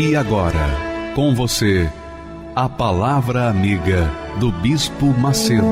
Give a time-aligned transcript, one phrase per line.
[0.00, 0.64] E agora,
[1.16, 1.90] com você,
[2.54, 5.66] a Palavra Amiga do Bispo Macedo.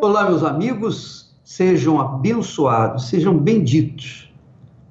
[0.00, 4.32] Olá, meus amigos, sejam abençoados, sejam benditos,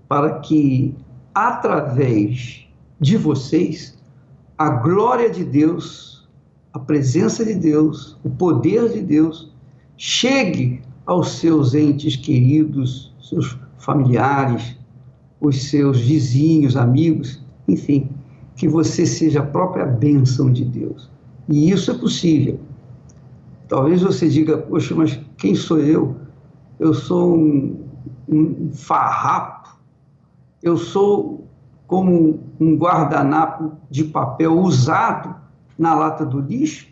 [0.09, 0.93] para que,
[1.33, 2.67] através
[2.99, 3.97] de vocês,
[4.57, 6.10] a glória de Deus,
[6.73, 9.51] a presença de Deus, o poder de Deus
[9.97, 14.75] chegue aos seus entes queridos, seus familiares,
[15.39, 18.09] os seus vizinhos, amigos, enfim,
[18.55, 21.09] que você seja a própria bênção de Deus.
[21.49, 22.59] E isso é possível.
[23.67, 26.15] Talvez você diga, poxa, mas quem sou eu?
[26.79, 27.83] Eu sou um,
[28.29, 29.77] um farrapo,
[30.61, 31.47] eu sou
[31.87, 35.40] como um guardanapo de papel usado
[35.81, 36.87] na lata do lixo?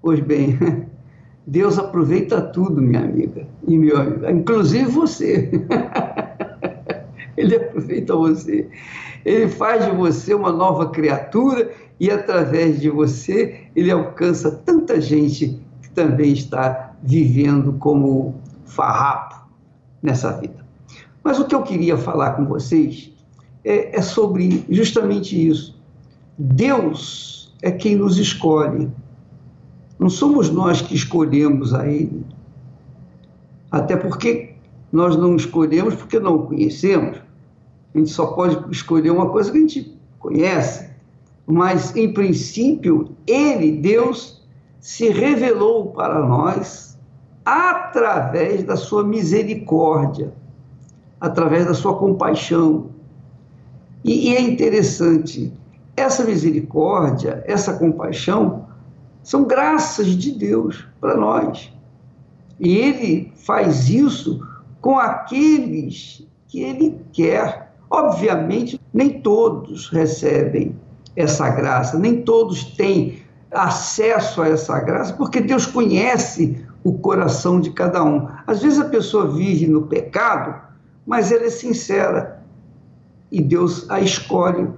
[0.00, 0.58] Pois bem,
[1.46, 5.50] Deus aproveita tudo, minha amiga e meu amigo, inclusive você.
[7.36, 8.66] Ele aproveita você.
[9.26, 15.60] Ele faz de você uma nova criatura e através de você ele alcança tanta gente
[15.82, 18.34] que também está vivendo como
[18.66, 19.34] farrapo
[20.02, 20.64] nessa vida.
[21.22, 23.12] Mas o que eu queria falar com vocês
[23.64, 25.76] é, é sobre justamente isso.
[26.38, 28.90] Deus é quem nos escolhe.
[29.98, 32.22] Não somos nós que escolhemos a Ele.
[33.72, 34.52] Até porque
[34.92, 37.16] nós não escolhemos porque não o conhecemos.
[37.94, 40.90] A gente só pode escolher uma coisa que a gente conhece.
[41.46, 44.46] Mas, em princípio, Ele, Deus,
[44.78, 46.98] se revelou para nós
[47.46, 50.34] através da sua misericórdia,
[51.18, 52.90] através da sua compaixão.
[54.04, 55.50] E, e é interessante,
[55.96, 58.66] essa misericórdia, essa compaixão,
[59.22, 61.72] são graças de Deus para nós.
[62.58, 64.46] E ele faz isso
[64.80, 67.72] com aqueles que ele quer.
[67.90, 70.76] Obviamente, nem todos recebem
[71.16, 77.70] essa graça, nem todos têm acesso a essa graça, porque Deus conhece o coração de
[77.70, 78.28] cada um.
[78.46, 80.60] Às vezes a pessoa vive no pecado,
[81.06, 82.42] mas ela é sincera
[83.30, 84.68] e Deus a escolhe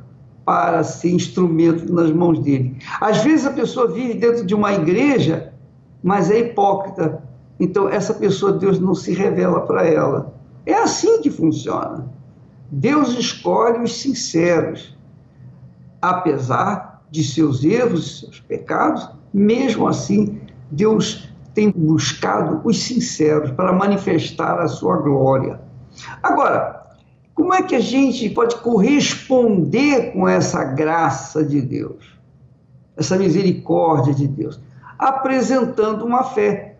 [0.47, 2.79] para ser instrumento nas mãos dele.
[3.01, 5.53] Às vezes a pessoa vive dentro de uma igreja,
[6.05, 7.21] mas é hipócrita.
[7.59, 10.33] Então essa pessoa Deus não se revela para ela.
[10.65, 12.09] É assim que funciona.
[12.71, 14.97] Deus escolhe os sinceros,
[16.01, 20.41] apesar de seus erros, seus pecados, mesmo assim
[20.71, 25.61] Deus tem buscado os sinceros para manifestar a sua glória.
[26.23, 26.76] Agora,
[27.37, 32.19] como é que a gente pode corresponder com essa graça de Deus,
[32.97, 34.59] essa misericórdia de Deus?
[34.99, 36.77] Apresentando uma fé.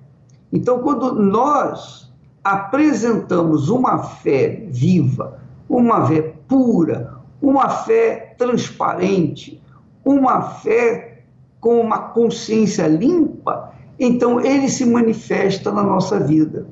[0.51, 2.11] Então, quando nós
[2.43, 9.63] apresentamos uma fé viva, uma fé pura, uma fé transparente,
[10.03, 11.21] uma fé
[11.61, 16.67] com uma consciência limpa, então ele se manifesta na nossa vida,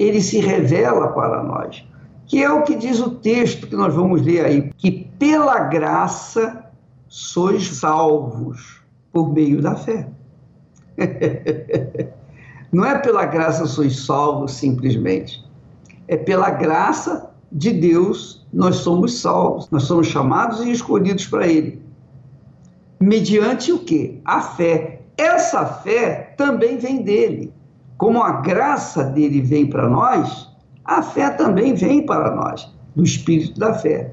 [0.00, 1.88] ele se revela para nós
[2.30, 6.64] que é o que diz o texto que nós vamos ler aí, que pela graça
[7.08, 8.80] sois salvos
[9.12, 10.08] por meio da fé.
[12.72, 15.44] Não é pela graça sois salvos simplesmente.
[16.06, 19.68] É pela graça de Deus nós somos salvos.
[19.68, 21.82] Nós somos chamados e escolhidos para Ele.
[23.00, 24.20] Mediante o que?
[24.24, 25.00] A fé.
[25.18, 27.52] Essa fé também vem dele.
[27.98, 30.49] Como a graça dele vem para nós,
[30.90, 34.12] a fé também vem para nós, do espírito da fé.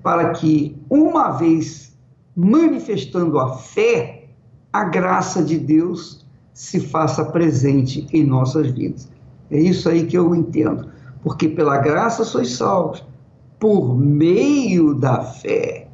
[0.00, 1.92] Para que, uma vez
[2.36, 4.28] manifestando a fé,
[4.72, 6.24] a graça de Deus
[6.54, 9.10] se faça presente em nossas vidas.
[9.50, 10.88] É isso aí que eu entendo.
[11.20, 13.04] Porque pela graça sois salvos,
[13.58, 15.88] por meio da fé.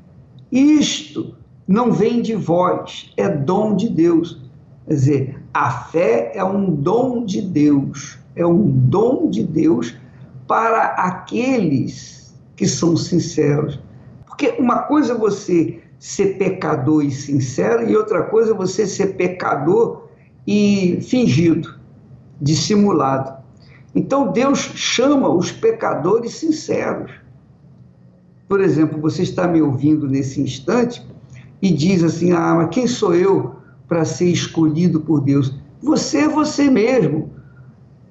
[0.53, 1.35] Isto
[1.67, 4.39] não vem de vós, é dom de Deus.
[4.87, 9.97] Quer dizer, a fé é um dom de Deus é um dom de Deus
[10.47, 13.81] para aqueles que são sinceros.
[14.27, 19.17] Porque uma coisa é você ser pecador e sincero, e outra coisa é você ser
[19.17, 20.09] pecador
[20.47, 21.75] e fingido,
[22.41, 23.35] dissimulado.
[23.95, 27.11] Então Deus chama os pecadores sinceros.
[28.47, 31.05] Por exemplo, você está me ouvindo nesse instante
[31.61, 33.57] e diz assim: Ah, mas quem sou eu
[33.89, 35.55] para ser escolhido por Deus?
[35.83, 37.31] Você é você mesmo.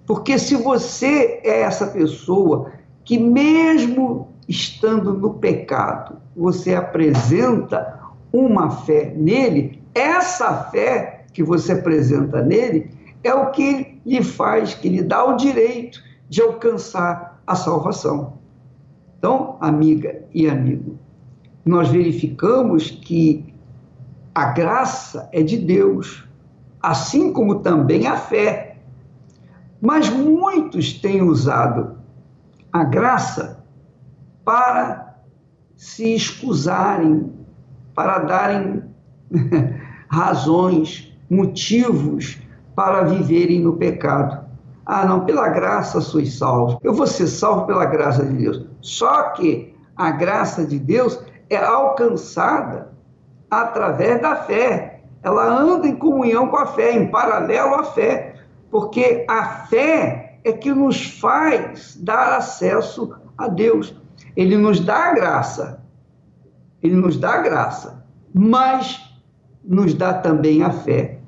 [0.06, 2.72] Porque se você é essa pessoa
[3.04, 8.00] que, mesmo estando no pecado, você apresenta
[8.32, 12.92] uma fé nele, essa fé que você apresenta nele
[13.24, 16.00] é o que lhe faz, que lhe dá o direito
[16.30, 18.34] de alcançar a salvação.
[19.18, 21.00] Então, amiga e amigo,
[21.66, 23.54] nós verificamos que
[24.34, 26.28] a graça é de Deus,
[26.82, 28.65] assim como também a fé.
[29.86, 32.00] Mas muitos têm usado
[32.74, 33.64] a graça
[34.44, 35.16] para
[35.76, 37.32] se excusarem,
[37.94, 38.84] para darem
[40.10, 42.42] razões, motivos
[42.76, 44.44] para viverem no pecado.
[44.88, 46.78] Ah, não, pela graça sois salvos.
[46.82, 48.66] Eu vou ser salvo pela graça de Deus.
[48.82, 52.92] Só que a graça de Deus é alcançada
[53.52, 55.04] através da fé.
[55.22, 58.35] Ela anda em comunhão com a fé, em paralelo à fé,
[58.76, 63.96] porque a fé é que nos faz dar acesso a Deus.
[64.36, 65.82] Ele nos dá graça,
[66.84, 69.00] ele nos dá graça, mas
[69.64, 71.20] nos dá também a fé.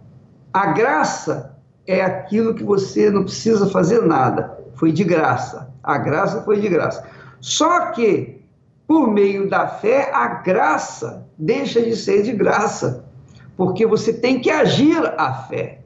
[0.52, 1.58] A graça
[1.88, 5.74] é aquilo que você não precisa fazer nada, foi de graça.
[5.82, 7.08] A graça foi de graça.
[7.40, 8.42] Só que,
[8.86, 13.06] por meio da fé, a graça deixa de ser de graça,
[13.56, 15.77] porque você tem que agir a fé.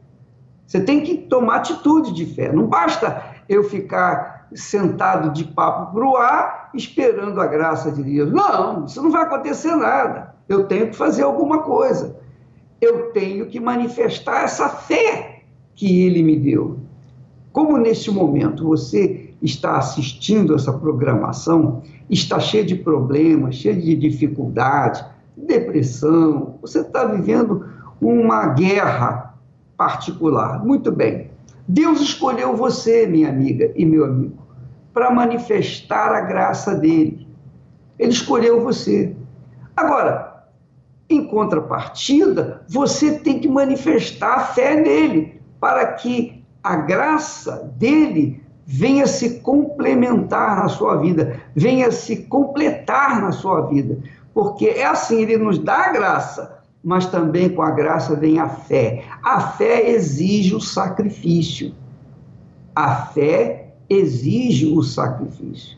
[0.71, 2.49] Você tem que tomar atitude de fé.
[2.49, 8.31] Não basta eu ficar sentado de papo para o ar esperando a graça de Deus.
[8.31, 10.33] Não, isso não vai acontecer nada.
[10.47, 12.15] Eu tenho que fazer alguma coisa.
[12.79, 15.41] Eu tenho que manifestar essa fé
[15.75, 16.79] que Ele me deu.
[17.51, 25.03] Como neste momento você está assistindo essa programação, está cheio de problemas, cheio de dificuldades,
[25.35, 27.65] depressão, você está vivendo
[27.99, 29.30] uma guerra
[29.81, 30.63] particular.
[30.63, 31.31] Muito bem.
[31.67, 34.37] Deus escolheu você, minha amiga e meu amigo,
[34.93, 37.27] para manifestar a graça dele.
[37.97, 39.15] Ele escolheu você.
[39.75, 40.45] Agora,
[41.09, 49.07] em contrapartida, você tem que manifestar a fé nele, para que a graça dele venha
[49.07, 53.97] se complementar na sua vida, venha se completar na sua vida.
[54.31, 58.49] Porque é assim, ele nos dá a graça, mas também com a graça vem a
[58.49, 59.03] fé.
[59.23, 61.73] A fé exige o sacrifício.
[62.75, 65.77] A fé exige o sacrifício.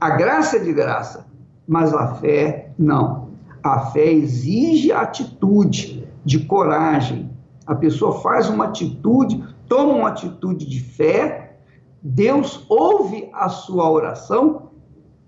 [0.00, 1.26] A graça é de graça,
[1.66, 3.30] mas a fé não.
[3.62, 7.30] A fé exige atitude, de coragem.
[7.66, 11.56] A pessoa faz uma atitude, toma uma atitude de fé,
[12.02, 14.70] Deus ouve a sua oração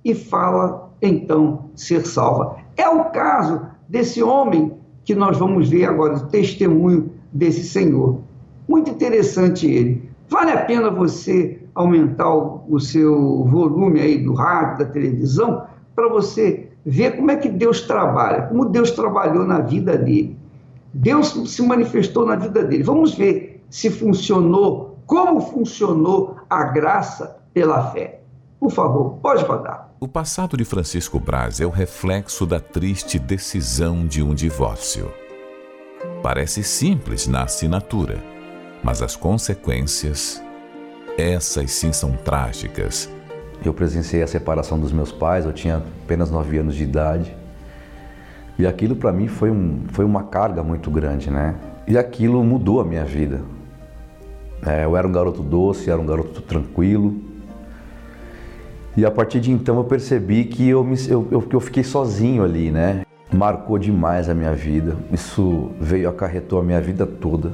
[0.05, 2.57] e fala então ser salva.
[2.77, 8.21] É o caso desse homem que nós vamos ver agora, o testemunho desse Senhor.
[8.69, 10.09] Muito interessante ele.
[10.29, 15.65] Vale a pena você aumentar o, seu volume aí do rádio, da televisão,
[15.95, 20.37] para você ver como é que Deus trabalha, como Deus trabalhou na vida dele.
[20.93, 22.83] Deus se manifestou na vida dele.
[22.83, 28.21] Vamos ver se funcionou, como funcionou a graça pela fé.
[28.61, 29.91] Por favor, pode rodar.
[30.05, 35.11] O passado de Francisco Braz é o reflexo da triste decisão de um divórcio.
[36.23, 38.23] Parece simples na assinatura,
[38.83, 40.43] mas as consequências,
[41.17, 43.11] essas sim são trágicas.
[43.65, 47.35] Eu presenciei a separação dos meus pais, eu tinha apenas 9 anos de idade.
[48.59, 51.55] E aquilo para mim foi, um, foi uma carga muito grande, né?
[51.89, 53.41] E aquilo mudou a minha vida.
[54.67, 57.34] É, eu era um garoto doce, era um garoto tranquilo,
[58.97, 61.83] e a partir de então eu percebi que eu, me, eu, eu, que eu fiquei
[61.83, 63.05] sozinho ali, né?
[63.33, 64.97] Marcou demais a minha vida.
[65.13, 67.51] Isso veio, acarretou a minha vida toda,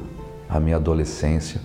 [0.48, 1.60] a minha adolescência.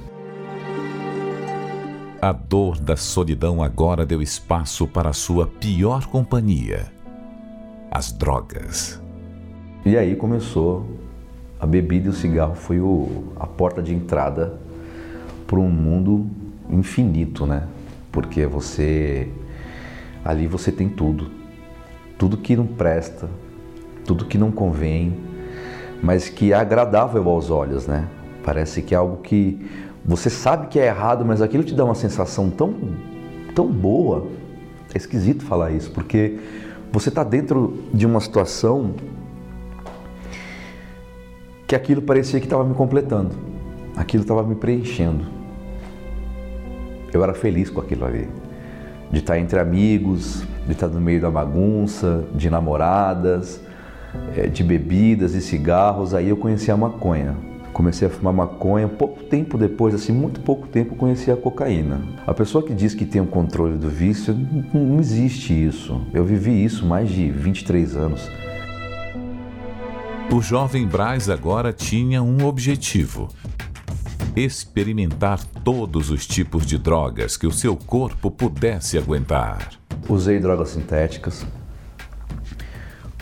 [2.21, 6.85] A dor da solidão agora deu espaço para a sua pior companhia:
[7.91, 9.01] as drogas.
[9.85, 10.85] E aí começou
[11.59, 14.57] a bebida e o cigarro foi o, a porta de entrada
[15.45, 16.25] para um mundo
[16.69, 17.67] infinito, né?
[18.11, 19.29] Porque você
[20.25, 21.29] ali você tem tudo.
[22.17, 23.29] Tudo que não presta,
[24.05, 25.15] tudo que não convém,
[26.01, 28.07] mas que é agradável aos olhos, né?
[28.43, 29.59] Parece que é algo que
[30.03, 32.73] você sabe que é errado, mas aquilo te dá uma sensação tão,
[33.53, 34.27] tão boa.
[34.93, 36.39] É esquisito falar isso, porque
[36.91, 38.93] você está dentro de uma situação
[41.67, 43.35] que aquilo parecia que estava me completando,
[43.95, 45.25] aquilo estava me preenchendo.
[47.11, 48.29] Eu era feliz com aquilo ali,
[49.15, 53.61] de estar entre amigos, de estar no meio da bagunça, de namoradas,
[54.35, 56.13] eh, de bebidas e cigarros.
[56.13, 57.33] Aí eu conheci a maconha.
[57.71, 58.89] Comecei a fumar maconha.
[58.89, 62.01] Pouco tempo depois, assim, muito pouco tempo, conheci a cocaína.
[62.27, 64.35] A pessoa que diz que tem o controle do vício,
[64.73, 66.01] não existe isso.
[66.13, 68.29] Eu vivi isso mais de 23 anos.
[70.29, 73.29] O jovem Braz agora tinha um objetivo:
[74.35, 79.69] experimentar todos os tipos de drogas que o seu corpo pudesse aguentar.
[80.09, 81.45] Usei drogas sintéticas,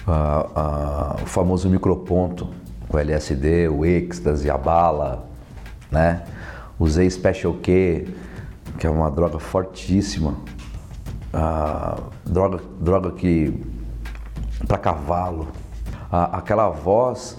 [0.08, 2.50] ah, ah, o famoso microponto,
[2.89, 5.29] o LSD, o êxtase, a bala,
[5.91, 6.24] né?
[6.79, 8.08] Usei Special K,
[8.77, 10.36] que é uma droga fortíssima,
[11.32, 13.53] ah, droga, droga que
[14.67, 15.48] para cavalo,
[16.12, 17.38] aquela voz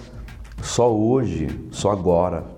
[0.61, 2.54] só hoje, só agora.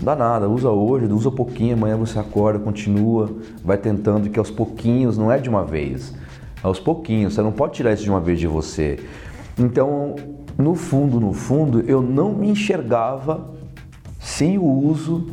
[0.00, 3.30] Dá nada, usa hoje, usa pouquinho, amanhã você acorda, continua,
[3.64, 6.14] vai tentando que aos pouquinhos, não é de uma vez,
[6.62, 8.98] é aos pouquinhos, você não pode tirar isso de uma vez de você.
[9.58, 10.16] Então,
[10.58, 13.52] no fundo, no fundo, eu não me enxergava
[14.18, 15.26] sem o uso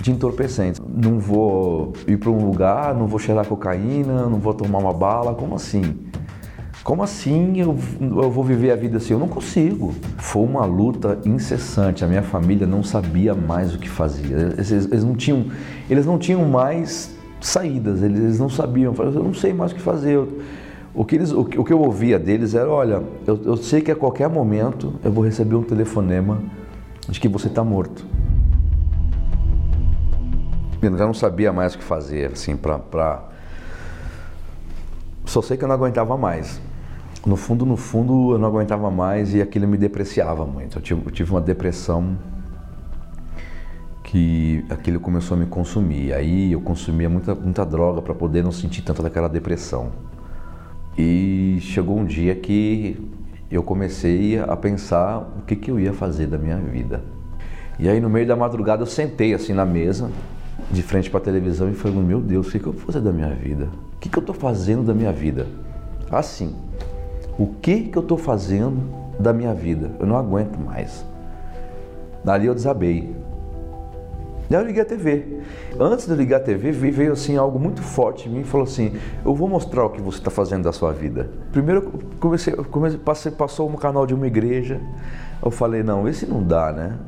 [0.00, 0.80] de entorpecentes.
[0.80, 5.34] Não vou ir para um lugar, não vou cheirar cocaína, não vou tomar uma bala,
[5.34, 5.96] como assim?
[6.82, 9.12] Como assim eu, eu vou viver a vida assim?
[9.12, 9.94] Eu não consigo.
[10.18, 12.04] Foi uma luta incessante.
[12.04, 14.36] A minha família não sabia mais o que fazia.
[14.36, 15.46] Eles, eles não tinham,
[15.88, 18.02] eles não tinham mais saídas.
[18.02, 18.92] Eles, eles não sabiam.
[18.98, 20.18] Eu não sei mais o que fazer.
[20.92, 23.90] O que, eles, o, o que eu ouvia deles era: olha, eu, eu sei que
[23.92, 26.42] a qualquer momento eu vou receber um telefonema
[27.08, 28.04] de que você está morto.
[30.82, 32.76] Eu já não sabia mais o que fazer, assim, para.
[32.80, 33.28] Pra...
[35.24, 36.60] Só sei que eu não aguentava mais
[37.24, 40.78] no fundo, no fundo, eu não aguentava mais e aquilo me depreciava muito.
[40.78, 42.16] Eu tive, eu tive uma depressão
[44.02, 46.12] que aquilo começou a me consumir.
[46.12, 49.92] Aí eu consumia muita, muita droga para poder não sentir tanto daquela depressão.
[50.98, 53.00] E chegou um dia que
[53.50, 57.04] eu comecei a pensar o que, que eu ia fazer da minha vida.
[57.78, 60.10] E aí no meio da madrugada eu sentei assim na mesa,
[60.70, 63.00] de frente para a televisão e falei, meu Deus, o que, que eu vou fazer
[63.00, 63.68] da minha vida?
[63.94, 65.46] O que, que eu estou fazendo da minha vida?
[66.10, 66.54] Assim,
[67.38, 68.82] o que, que eu estou fazendo
[69.18, 69.90] da minha vida?
[69.98, 71.04] Eu não aguento mais.
[72.24, 73.14] Dali eu desabei.
[74.52, 75.40] Daí eu liguei a TV.
[75.80, 78.66] Antes de eu ligar a TV, veio assim algo muito forte em mim e falou
[78.66, 78.92] assim:
[79.24, 81.30] Eu vou mostrar o que você está fazendo da sua vida.
[81.50, 84.78] Primeiro eu comecei, comecei passei, passou um canal de uma igreja.
[85.42, 86.98] Eu falei: Não, esse não dá, né?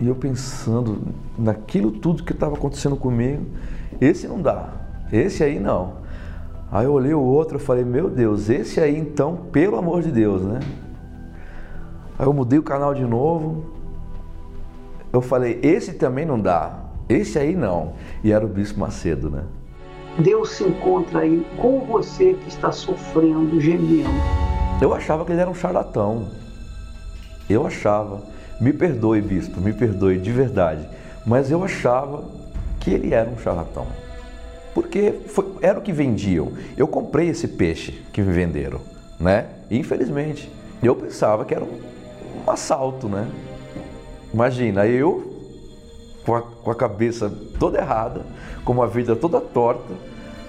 [0.00, 1.02] E eu pensando
[1.36, 3.46] naquilo tudo que estava acontecendo comigo,
[4.00, 4.68] esse não dá,
[5.12, 6.03] esse aí não.
[6.74, 10.10] Aí eu olhei o outro e falei, meu Deus, esse aí então, pelo amor de
[10.10, 10.58] Deus, né?
[12.18, 13.64] Aí eu mudei o canal de novo.
[15.12, 17.92] Eu falei, esse também não dá, esse aí não.
[18.24, 19.44] E era o Bispo Macedo, né?
[20.18, 24.10] Deus se encontra aí com você que está sofrendo, gemendo.
[24.82, 26.26] Eu achava que ele era um charlatão.
[27.48, 28.20] Eu achava.
[28.60, 30.88] Me perdoe, bispo, me perdoe de verdade.
[31.24, 32.24] Mas eu achava
[32.80, 33.86] que ele era um charlatão
[34.74, 36.52] porque foi, era o que vendiam.
[36.76, 38.80] Eu comprei esse peixe que me venderam,
[39.18, 39.46] né?
[39.70, 40.50] infelizmente,
[40.82, 41.80] eu pensava que era um,
[42.46, 43.28] um assalto, né?
[44.32, 45.32] Imagina, eu
[46.26, 48.22] com a, com a cabeça toda errada,
[48.64, 49.94] com uma vida toda torta,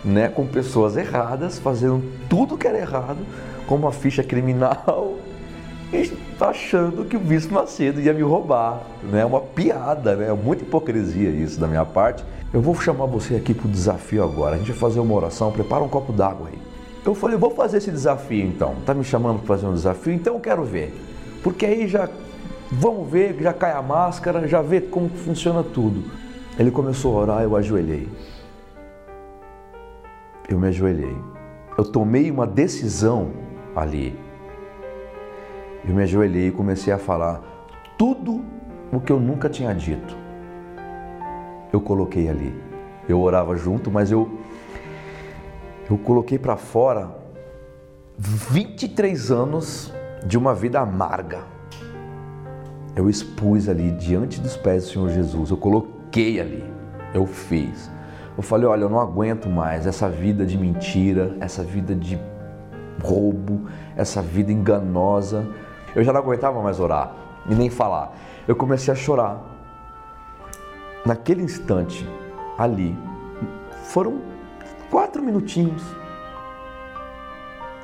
[0.04, 0.28] né?
[0.28, 3.20] Com pessoas erradas, fazendo tudo que era errado,
[3.68, 5.16] com uma ficha criminal
[5.94, 9.24] e achando que o Bispo Macedo ia me roubar, né?
[9.24, 10.34] Uma piada, né?
[10.34, 12.24] Muita hipocrisia isso da minha parte.
[12.54, 14.56] Eu vou chamar você aqui para o desafio agora.
[14.56, 16.60] A gente vai fazer uma oração, prepara um copo d'água aí.
[17.06, 18.76] Eu falei, vou fazer esse desafio então.
[18.86, 20.14] Tá me chamando para fazer um desafio?
[20.14, 20.94] Então eu quero ver.
[21.44, 22.10] Porque aí já
[22.72, 26.04] vamos ver, já cai a máscara, já vê como funciona tudo.
[26.58, 28.08] Ele começou a orar, eu ajoelhei.
[30.50, 31.16] Eu me ajoelhei.
[31.78, 33.32] Eu tomei uma decisão
[33.76, 34.25] ali.
[35.88, 37.42] Eu me ajoelhei e comecei a falar
[37.98, 38.44] tudo
[38.92, 40.26] o que eu nunca tinha dito
[41.76, 42.54] eu coloquei ali.
[43.08, 44.40] Eu orava junto, mas eu
[45.88, 47.12] eu coloquei para fora
[48.18, 49.94] 23 anos
[50.26, 51.44] de uma vida amarga.
[52.96, 55.52] Eu expus ali diante dos pés do Senhor Jesus.
[55.52, 56.64] Eu coloquei ali.
[57.14, 57.92] Eu fiz.
[58.36, 62.20] Eu falei, olha, eu não aguento mais essa vida de mentira, essa vida de
[63.04, 65.48] roubo, essa vida enganosa.
[65.96, 67.14] Eu já não aguentava mais orar
[67.50, 68.12] e nem falar.
[68.48, 69.40] Eu comecei a chorar
[71.06, 72.08] naquele instante,
[72.58, 72.98] ali,
[73.86, 74.22] foram
[74.90, 75.84] quatro minutinhos.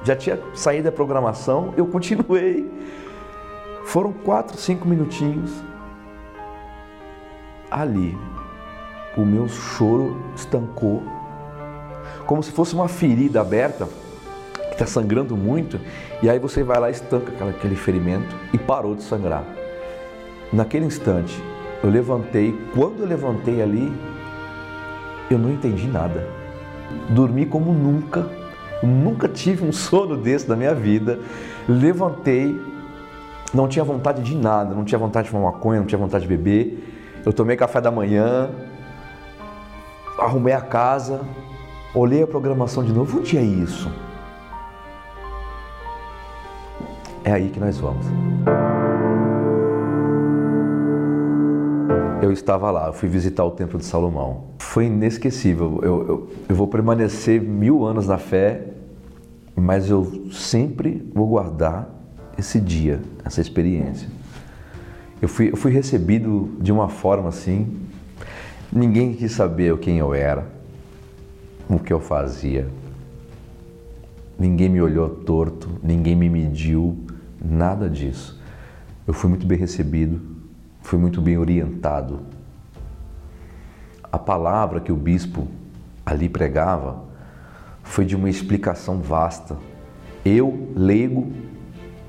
[0.03, 2.69] Já tinha saído da programação, eu continuei.
[3.85, 5.51] Foram quatro, cinco minutinhos.
[7.69, 8.17] Ali,
[9.15, 11.03] o meu choro estancou,
[12.25, 13.87] como se fosse uma ferida aberta
[14.71, 15.79] que está sangrando muito,
[16.23, 19.43] e aí você vai lá e estanca aquele ferimento e parou de sangrar.
[20.51, 21.37] Naquele instante,
[21.83, 23.91] eu levantei, quando eu levantei ali,
[25.29, 26.25] eu não entendi nada.
[27.09, 28.27] Dormi como nunca,
[28.81, 31.19] nunca tive um sono desse na minha vida.
[31.67, 32.59] Levantei,
[33.53, 36.29] não tinha vontade de nada, não tinha vontade de fumar maconha, não tinha vontade de
[36.29, 37.21] beber.
[37.25, 38.49] Eu tomei café da manhã,
[40.17, 41.21] arrumei a casa,
[41.93, 43.19] olhei a programação de novo.
[43.19, 43.91] Onde é isso?
[47.31, 48.05] É aí que nós vamos.
[52.21, 54.47] Eu estava lá, eu fui visitar o Templo de Salomão.
[54.59, 55.79] Foi inesquecível.
[55.81, 58.73] Eu, eu, eu vou permanecer mil anos na fé,
[59.55, 61.89] mas eu sempre vou guardar
[62.37, 64.09] esse dia, essa experiência.
[65.21, 67.79] Eu fui, eu fui recebido de uma forma assim,
[68.69, 70.45] ninguém quis saber quem eu era,
[71.69, 72.67] o que eu fazia.
[74.37, 76.97] Ninguém me olhou torto, ninguém me mediu,
[77.43, 78.39] nada disso.
[79.07, 80.21] Eu fui muito bem recebido,
[80.81, 82.19] fui muito bem orientado.
[84.11, 85.47] A palavra que o bispo
[86.05, 87.03] ali pregava
[87.83, 89.57] foi de uma explicação vasta.
[90.23, 91.31] Eu, leigo,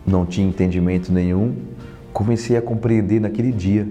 [0.07, 1.57] não tinha entendimento nenhum,
[2.12, 3.89] comecei a compreender naquele dia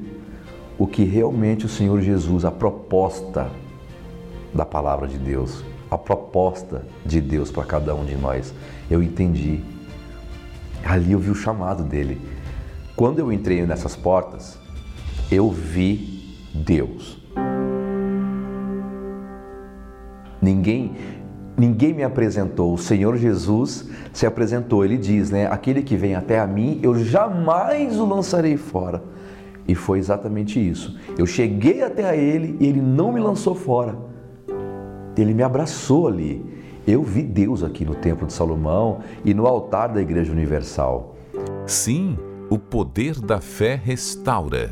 [0.77, 3.50] o que realmente o Senhor Jesus, a proposta
[4.53, 8.53] da palavra de Deus, a proposta de Deus para cada um de nós,
[8.89, 9.62] eu entendi.
[10.85, 12.21] Ali eu vi o chamado dele.
[12.95, 14.57] Quando eu entrei nessas portas,
[15.31, 17.19] eu vi Deus.
[20.41, 20.95] Ninguém
[21.57, 24.83] Ninguém me apresentou, o Senhor Jesus se apresentou.
[24.83, 25.45] Ele diz, né?
[25.45, 29.03] Aquele que vem até a mim, eu jamais o lançarei fora.
[29.67, 30.98] E foi exatamente isso.
[31.17, 33.96] Eu cheguei até a ele e ele não me lançou fora.
[35.15, 36.44] Ele me abraçou ali.
[36.91, 41.15] Eu vi Deus aqui no Templo de Salomão e no altar da Igreja Universal.
[41.65, 42.17] Sim,
[42.49, 44.69] o poder da fé restaura.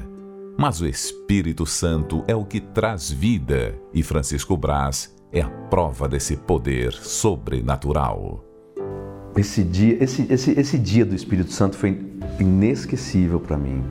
[0.58, 3.73] Mas o Espírito Santo é o que traz vida.
[3.93, 8.43] E Francisco Braz é a prova desse poder sobrenatural.
[9.38, 12.05] Esse dia, esse, esse, esse dia do Espírito Santo foi
[12.38, 13.82] inesquecível para mim.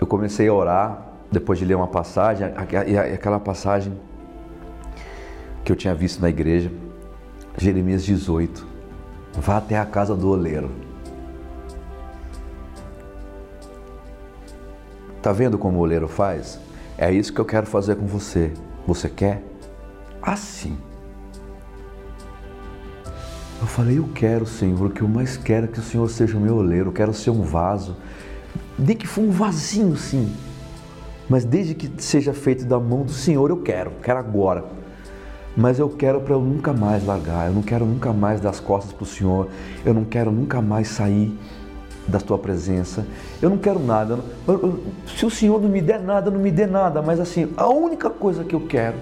[0.00, 2.48] Eu comecei a orar depois de ler uma passagem,
[2.88, 3.92] e aquela passagem
[5.64, 6.70] que eu tinha visto na igreja,
[7.56, 8.66] Jeremias 18.
[9.34, 10.70] Vá até a casa do oleiro.
[15.22, 16.58] Tá vendo como o oleiro faz?
[16.96, 18.52] É isso que eu quero fazer com você.
[18.86, 19.42] Você quer?
[20.22, 20.78] Assim.
[23.60, 26.36] Eu falei, eu quero, Senhor, o que eu mais quero é que o Senhor seja
[26.38, 27.96] o meu oleiro, eu quero ser um vaso.
[28.78, 30.34] Nem que for um vasinho, sim.
[31.28, 34.64] Mas desde que seja feito da mão do Senhor, eu quero, quero agora.
[35.60, 38.58] Mas eu quero para eu nunca mais largar, eu não quero nunca mais dar as
[38.58, 39.46] costas para o Senhor,
[39.84, 41.38] eu não quero nunca mais sair
[42.08, 43.06] da tua presença.
[43.42, 44.18] Eu não quero nada.
[44.48, 47.02] Eu, eu, se o Senhor não me der nada, não me dê nada.
[47.02, 48.96] Mas assim, a única coisa que eu quero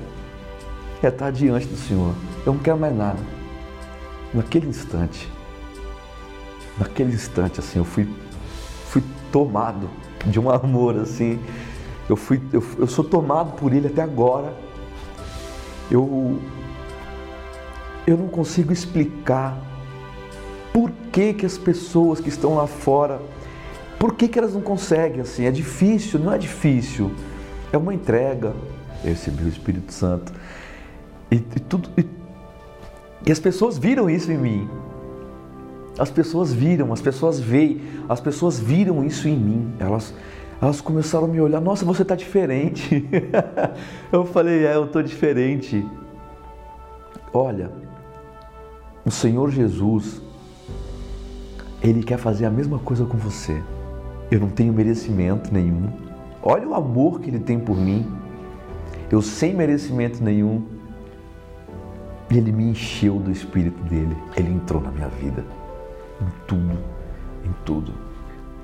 [1.00, 2.12] é estar diante do Senhor.
[2.44, 3.20] Eu não quero mais nada.
[4.34, 5.30] Naquele instante,
[6.76, 8.08] naquele instante, assim, eu fui,
[8.86, 9.88] fui tomado
[10.26, 11.38] de um amor, assim.
[12.10, 14.52] Eu, fui, eu, eu sou tomado por Ele até agora.
[15.90, 16.38] Eu,
[18.06, 19.56] eu não consigo explicar
[20.72, 23.20] por que, que as pessoas que estão lá fora,
[23.98, 25.44] por que, que elas não conseguem assim?
[25.44, 27.10] É difícil, não é difícil.
[27.72, 28.54] É uma entrega.
[29.02, 30.32] Eu recebi o Espírito Santo.
[31.30, 31.88] E, e tudo.
[31.98, 32.06] E,
[33.26, 34.68] e as pessoas viram isso em mim.
[35.98, 39.74] As pessoas viram, as pessoas veem, as pessoas viram isso em mim.
[39.80, 40.14] Elas,
[40.60, 43.08] elas começaram a me olhar, nossa, você está diferente.
[44.12, 45.86] eu falei, é, eu estou diferente.
[47.32, 47.70] Olha,
[49.04, 50.20] o Senhor Jesus,
[51.82, 53.62] ele quer fazer a mesma coisa com você.
[54.30, 55.90] Eu não tenho merecimento nenhum.
[56.42, 58.06] Olha o amor que Ele tem por mim.
[59.10, 60.66] Eu sem merecimento nenhum.
[62.30, 64.16] Ele me encheu do Espírito dele.
[64.36, 65.44] Ele entrou na minha vida.
[66.20, 66.78] Em tudo,
[67.44, 68.07] em tudo.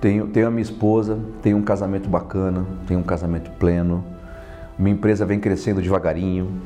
[0.05, 4.05] Tenho, tenho a minha esposa, tenho um casamento bacana, tenho um casamento pleno.
[4.79, 6.61] Minha empresa vem crescendo devagarinho.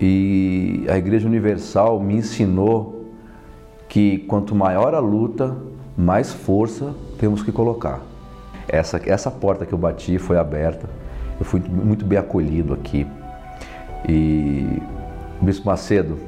[0.00, 3.12] E a Igreja Universal me ensinou
[3.90, 5.54] que quanto maior a luta,
[5.98, 8.00] mais força temos que colocar.
[8.66, 10.88] Essa, essa porta que eu bati foi aberta,
[11.38, 13.06] eu fui muito bem acolhido aqui.
[14.08, 14.80] E,
[15.42, 16.18] Bispo Macedo,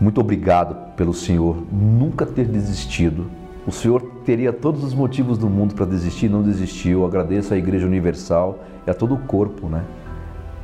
[0.00, 3.26] muito obrigado pelo Senhor nunca ter desistido
[3.66, 7.06] O Senhor teria todos os motivos do mundo para desistir, não desistiu.
[7.06, 9.84] agradeço à Igreja Universal e a todo o corpo, né?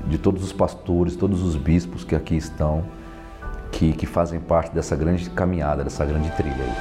[0.09, 2.85] De todos os pastores, todos os bispos que aqui estão,
[3.71, 6.73] que, que fazem parte dessa grande caminhada, dessa grande trilha aí.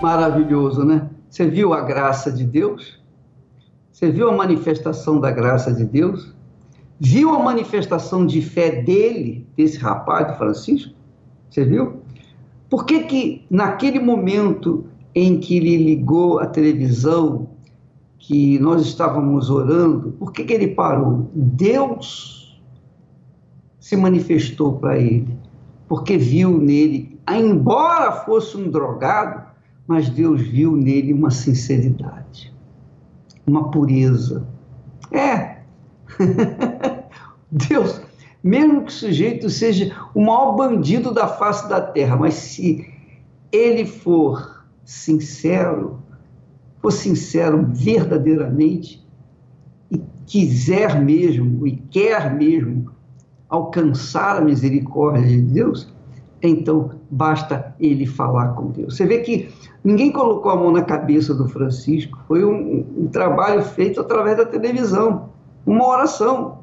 [0.00, 1.10] Maravilhoso, né?
[1.28, 2.98] Você viu a graça de Deus?
[3.92, 6.34] Você viu a manifestação da graça de Deus?
[6.98, 10.94] Viu a manifestação de fé dele, desse rapaz, de Francisco?
[11.50, 12.01] Você viu?
[12.72, 17.50] Por que que naquele momento em que ele ligou a televisão,
[18.18, 21.30] que nós estávamos orando, por que que ele parou?
[21.34, 22.58] Deus
[23.78, 25.38] se manifestou para ele,
[25.86, 29.42] porque viu nele, embora fosse um drogado,
[29.86, 32.54] mas Deus viu nele uma sinceridade,
[33.46, 34.48] uma pureza.
[35.10, 35.58] É.
[37.52, 38.00] Deus
[38.42, 42.86] mesmo que o sujeito seja o maior bandido da face da terra, mas se
[43.50, 46.00] ele for sincero,
[46.80, 49.06] for sincero verdadeiramente,
[49.90, 52.90] e quiser mesmo, e quer mesmo
[53.48, 55.92] alcançar a misericórdia de Deus,
[56.42, 58.96] então basta ele falar com Deus.
[58.96, 59.50] Você vê que
[59.84, 64.46] ninguém colocou a mão na cabeça do Francisco, foi um, um trabalho feito através da
[64.46, 65.28] televisão,
[65.64, 66.61] uma oração.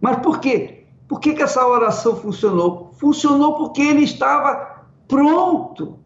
[0.00, 0.84] Mas por quê?
[1.08, 2.92] Por que, que essa oração funcionou?
[2.98, 5.98] Funcionou porque ele estava pronto,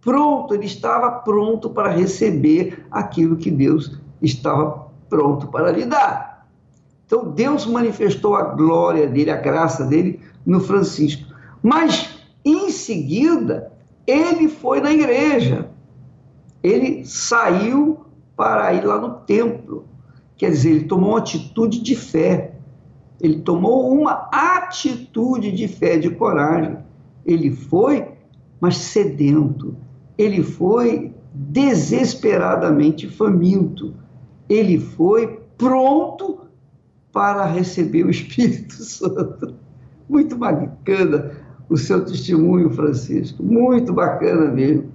[0.00, 6.48] pronto, ele estava pronto para receber aquilo que Deus estava pronto para lhe dar.
[7.06, 11.32] Então Deus manifestou a glória dele, a graça dele no Francisco.
[11.62, 12.08] Mas
[12.44, 13.72] em seguida,
[14.06, 15.70] ele foi na igreja.
[16.62, 18.04] Ele saiu
[18.36, 19.86] para ir lá no templo.
[20.36, 22.51] Quer dizer, ele tomou uma atitude de fé.
[23.22, 26.76] Ele tomou uma atitude de fé, de coragem.
[27.24, 28.08] Ele foi,
[28.60, 29.76] mas sedento.
[30.18, 33.94] Ele foi desesperadamente faminto.
[34.48, 36.40] Ele foi pronto
[37.12, 39.54] para receber o Espírito Santo.
[40.08, 41.30] Muito bacana
[41.68, 43.40] o seu testemunho, Francisco.
[43.40, 44.90] Muito bacana mesmo.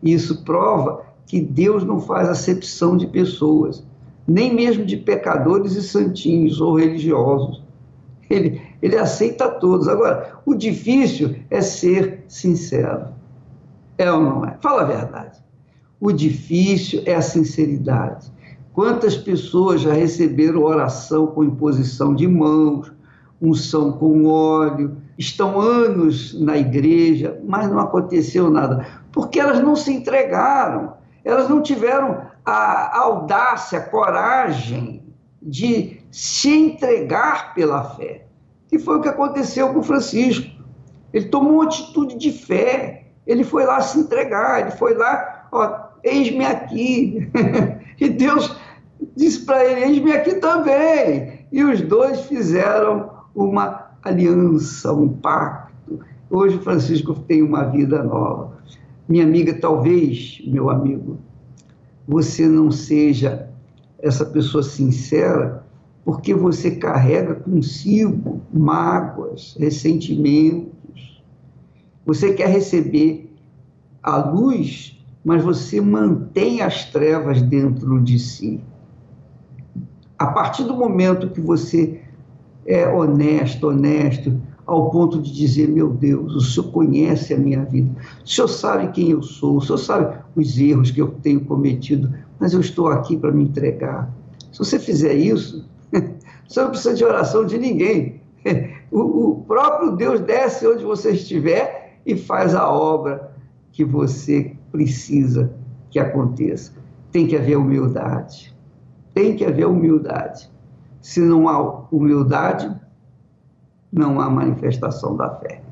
[0.00, 3.84] Isso prova que Deus não faz acepção de pessoas,
[4.26, 7.61] nem mesmo de pecadores e santinhos ou religiosos
[8.32, 9.88] ele, ele aceita todos.
[9.88, 13.08] Agora, o difícil é ser sincero.
[13.98, 14.56] É ou não é?
[14.60, 15.42] Fala a verdade.
[16.00, 18.32] O difícil é a sinceridade.
[18.72, 22.90] Quantas pessoas já receberam oração com imposição de mãos,
[23.40, 29.92] unção com óleo, estão anos na igreja, mas não aconteceu nada, porque elas não se
[29.92, 35.04] entregaram, elas não tiveram a audácia, a coragem
[35.40, 38.26] de se entregar pela fé.
[38.70, 40.46] E foi o que aconteceu com Francisco.
[41.12, 45.88] Ele tomou uma atitude de fé, ele foi lá se entregar, ele foi lá, ó,
[46.04, 47.30] eis-me aqui.
[47.98, 48.54] e Deus
[49.16, 51.46] disse para ele: eis-me aqui também.
[51.50, 56.00] E os dois fizeram uma aliança, um pacto.
[56.30, 58.58] Hoje Francisco tem uma vida nova.
[59.08, 61.18] Minha amiga, talvez, meu amigo,
[62.06, 63.48] você não seja
[63.98, 65.61] essa pessoa sincera
[66.04, 71.22] porque você carrega consigo mágoas, ressentimentos.
[72.04, 73.32] Você quer receber
[74.02, 78.60] a luz, mas você mantém as trevas dentro de si.
[80.18, 82.00] A partir do momento que você
[82.66, 87.94] é honesto, honesto, ao ponto de dizer: Meu Deus, o Senhor conhece a minha vida,
[88.24, 92.12] o Senhor sabe quem eu sou, o Senhor sabe os erros que eu tenho cometido,
[92.38, 94.12] mas eu estou aqui para me entregar.
[94.52, 95.64] Se você fizer isso,
[96.48, 98.20] você não precisa de oração de ninguém.
[98.94, 103.32] O, próprio Deus desce onde você estiver e faz a obra
[103.70, 105.50] que você precisa
[105.90, 106.72] que aconteça.
[107.10, 108.54] Tem que haver humildade.
[109.14, 110.50] Tem que haver humildade.
[111.00, 112.70] Se não há humildade,
[113.90, 115.62] não há manifestação da fé.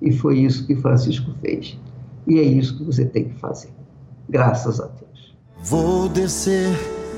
[0.00, 1.76] E foi isso que Francisco fez.
[2.28, 3.70] E é isso que você tem que fazer.
[4.28, 5.36] Graças a Deus.
[5.64, 6.97] Vou descer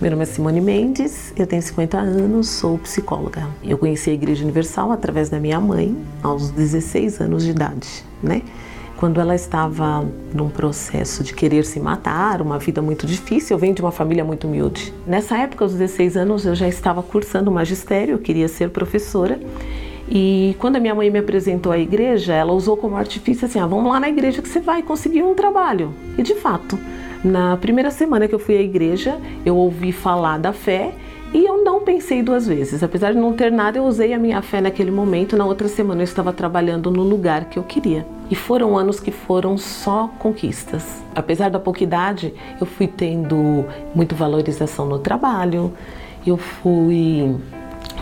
[0.00, 3.48] Meu nome é Simone Mendes, eu tenho 50 anos, sou psicóloga.
[3.64, 8.42] Eu conheci a Igreja Universal através da minha mãe, aos 16 anos de idade, né?
[8.96, 13.74] Quando ela estava num processo de querer se matar, uma vida muito difícil, eu venho
[13.74, 14.94] de uma família muito humilde.
[15.04, 19.40] Nessa época, aos 16 anos, eu já estava cursando magistério, eu queria ser professora.
[20.08, 23.66] E quando a minha mãe me apresentou à igreja, ela usou como artifício assim: ah,
[23.66, 25.92] vamos lá na igreja que você vai conseguir um trabalho.
[26.16, 26.78] E de fato,
[27.24, 30.94] na primeira semana que eu fui à igreja, eu ouvi falar da fé
[31.32, 32.82] e eu não pensei duas vezes.
[32.82, 35.36] Apesar de não ter nada, eu usei a minha fé naquele momento.
[35.36, 38.06] Na outra semana eu estava trabalhando no lugar que eu queria.
[38.30, 41.02] E foram anos que foram só conquistas.
[41.14, 45.72] Apesar da pouca idade, eu fui tendo muita valorização no trabalho,
[46.26, 47.36] eu fui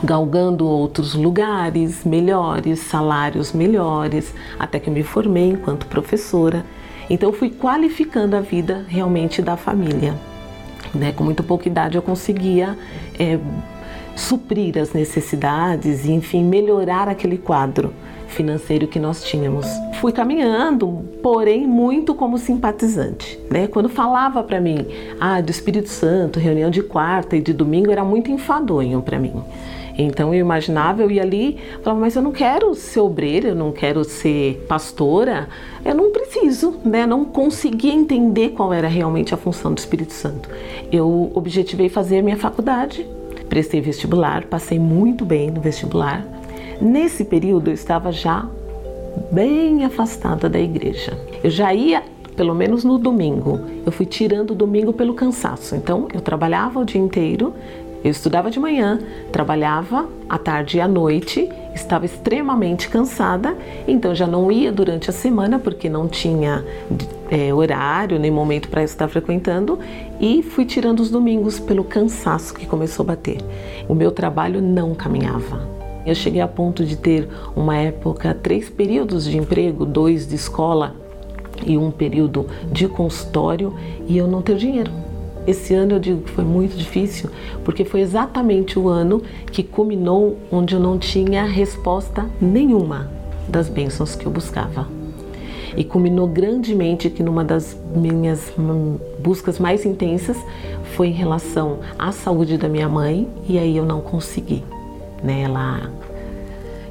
[0.04, 6.64] galgando outros lugares melhores, salários melhores, até que eu me formei enquanto professora.
[7.08, 10.14] Então eu fui qualificando a vida realmente da família.
[10.94, 11.12] Né?
[11.12, 12.76] Com muito pouca idade eu conseguia
[13.18, 13.38] é,
[14.14, 17.92] suprir as necessidades e, enfim, melhorar aquele quadro
[18.28, 19.66] financeiro que nós tínhamos.
[20.00, 23.66] Fui caminhando, porém muito como simpatizante, né?
[23.66, 24.86] Quando falava para mim,
[25.20, 29.42] ah, do Espírito Santo, reunião de quarta e de domingo era muito enfadonho para mim.
[29.98, 33.72] Então eu imaginava, eu ia ali, falava, mas eu não quero ser obreira, eu não
[33.72, 35.48] quero ser pastora,
[35.84, 37.06] eu não preciso, né?
[37.06, 40.48] Não conseguia entender qual era realmente a função do Espírito Santo.
[40.92, 43.06] Eu objetivei fazer minha faculdade,
[43.48, 46.26] prestei vestibular, passei muito bem no vestibular.
[46.80, 48.46] Nesse período eu estava já
[49.32, 51.18] bem afastada da igreja.
[51.42, 52.02] Eu já ia
[52.36, 53.58] pelo menos no domingo.
[53.84, 55.74] Eu fui tirando o domingo pelo cansaço.
[55.74, 57.54] Então, eu trabalhava o dia inteiro,
[58.06, 59.00] eu estudava de manhã,
[59.32, 63.56] trabalhava à tarde e à noite, estava extremamente cansada,
[63.88, 66.64] então já não ia durante a semana porque não tinha
[67.28, 69.80] é, horário nem momento para estar frequentando
[70.20, 73.38] e fui tirando os domingos pelo cansaço que começou a bater.
[73.88, 75.68] O meu trabalho não caminhava.
[76.06, 80.94] Eu cheguei a ponto de ter uma época três períodos de emprego, dois de escola
[81.66, 83.74] e um período de consultório
[84.06, 85.05] e eu não ter dinheiro
[85.46, 87.30] esse ano eu digo que foi muito difícil,
[87.64, 93.10] porque foi exatamente o ano que culminou onde eu não tinha resposta nenhuma
[93.48, 94.88] das bênçãos que eu buscava.
[95.76, 98.52] E culminou grandemente que numa das minhas
[99.18, 100.36] buscas mais intensas
[100.94, 104.64] foi em relação à saúde da minha mãe, e aí eu não consegui.
[105.22, 105.42] Né?
[105.42, 105.90] Ela,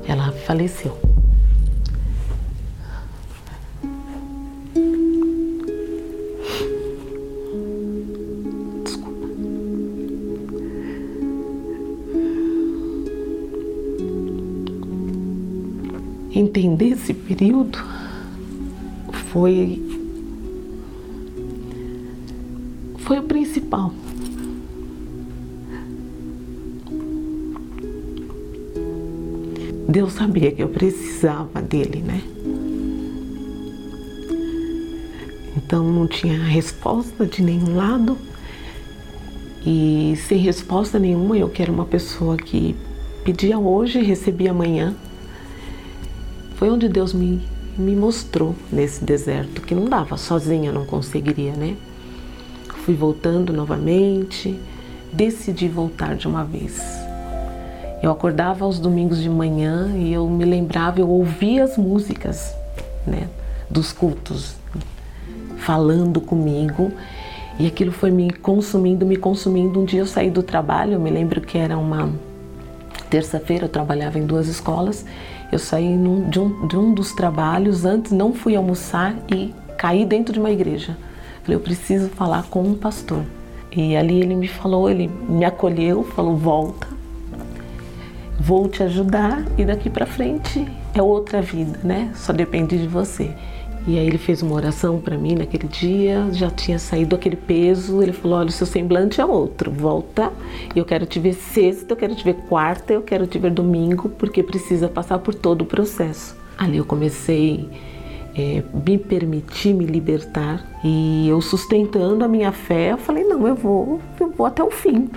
[0.07, 1.14] ela faleceu.
[16.35, 17.79] Entender esse período
[19.31, 19.81] foi
[22.97, 23.93] foi o principal.
[29.87, 32.21] Deus sabia que eu precisava dele, né?
[35.55, 38.17] Então não tinha resposta de nenhum lado.
[39.65, 42.75] E sem resposta nenhuma, eu quero uma pessoa que
[43.23, 44.95] pedia hoje e recebia amanhã.
[46.55, 47.41] Foi onde Deus me,
[47.77, 51.75] me mostrou nesse deserto que não dava, sozinha não conseguiria, né?
[52.85, 54.57] Fui voltando novamente,
[55.11, 56.81] decidi voltar de uma vez.
[58.01, 62.53] Eu acordava aos domingos de manhã e eu me lembrava, eu ouvia as músicas,
[63.05, 63.27] né,
[63.69, 64.55] dos cultos
[65.57, 66.91] falando comigo
[67.57, 69.79] e aquilo foi me consumindo, me consumindo.
[69.79, 72.11] Um dia eu saí do trabalho, eu me lembro que era uma
[73.09, 75.05] terça-feira, eu trabalhava em duas escolas
[75.51, 80.05] eu saí num, de, um, de um dos trabalhos, antes não fui almoçar e caí
[80.05, 80.97] dentro de uma igreja.
[81.43, 83.23] Falei, eu preciso falar com um pastor.
[83.71, 86.87] E ali ele me falou, ele me acolheu, falou, volta,
[88.39, 92.11] vou te ajudar e daqui para frente é outra vida, né?
[92.15, 93.33] Só depende de você.
[93.87, 98.01] E aí ele fez uma oração para mim naquele dia, já tinha saído aquele peso.
[98.01, 100.33] Ele falou: Olha, o seu semblante é outro, volta.
[100.75, 104.09] Eu quero te ver sexta, eu quero te ver quarta, eu quero te ver domingo,
[104.09, 106.35] porque precisa passar por todo o processo.
[106.57, 107.69] Ali eu comecei
[108.35, 113.55] é, me permitir me libertar e eu sustentando a minha fé, eu falei não, eu
[113.55, 115.09] vou, eu vou até o fim.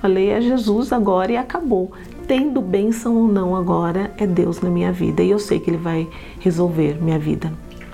[0.00, 1.92] Falei é Jesus agora e acabou.
[2.26, 5.78] Tendo bênção ou não agora é Deus na minha vida e eu sei que Ele
[5.78, 6.06] vai
[6.40, 7.50] resolver minha vida.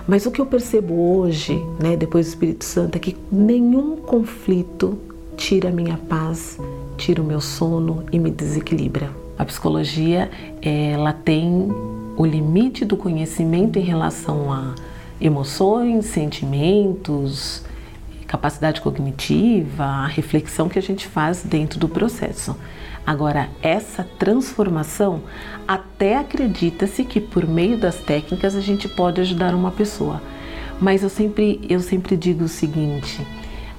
[0.07, 4.99] Mas o que eu percebo hoje, né, depois do Espírito Santo, é que nenhum conflito
[5.35, 6.59] tira a minha paz,
[6.95, 9.09] tira o meu sono e me desequilibra.
[9.37, 10.29] A psicologia,
[10.61, 11.67] ela tem
[12.15, 14.75] o limite do conhecimento em relação a
[15.19, 17.63] emoções, sentimentos,
[18.27, 22.55] capacidade cognitiva, a reflexão que a gente faz dentro do processo.
[23.05, 25.21] Agora, essa transformação,
[25.67, 30.21] até acredita-se que por meio das técnicas a gente pode ajudar uma pessoa.
[30.81, 33.25] Mas eu sempre, eu sempre digo o seguinte: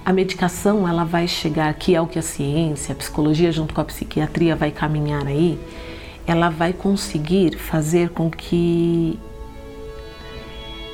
[0.05, 3.81] a medicação ela vai chegar, que é o que a ciência, a psicologia junto com
[3.81, 5.59] a psiquiatria vai caminhar aí,
[6.25, 9.19] ela vai conseguir fazer com que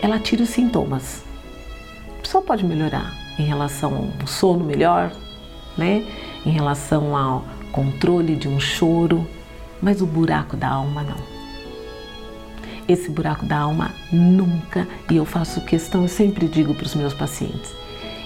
[0.01, 1.23] ela tire os sintomas.
[2.19, 5.13] A pessoa pode melhorar em relação ao sono melhor,
[5.77, 6.05] né?
[6.45, 9.27] Em relação ao controle de um choro,
[9.81, 11.33] mas o buraco da alma não.
[12.87, 17.15] Esse buraco da alma nunca, e eu faço questão, eu sempre digo para os meus
[17.15, 17.73] pacientes,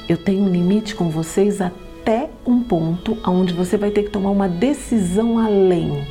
[0.08, 4.30] eu tenho um limite com vocês até um ponto onde você vai ter que tomar
[4.30, 6.06] uma decisão além,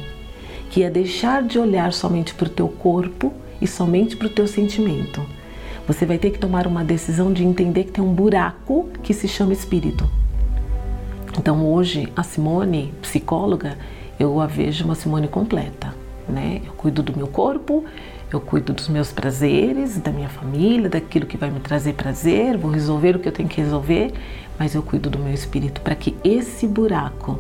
[0.69, 4.47] que é deixar de olhar somente para o teu corpo e somente para o teu
[4.47, 5.25] sentimento.
[5.87, 9.27] Você vai ter que tomar uma decisão de entender que tem um buraco que se
[9.27, 10.09] chama espírito.
[11.45, 13.77] Então hoje a Simone, psicóloga,
[14.19, 15.93] eu a vejo uma Simone completa,
[16.27, 16.59] né?
[16.65, 17.85] Eu cuido do meu corpo,
[18.33, 22.71] eu cuido dos meus prazeres, da minha família, daquilo que vai me trazer prazer, vou
[22.71, 24.11] resolver o que eu tenho que resolver,
[24.57, 27.37] mas eu cuido do meu espírito para que esse buraco,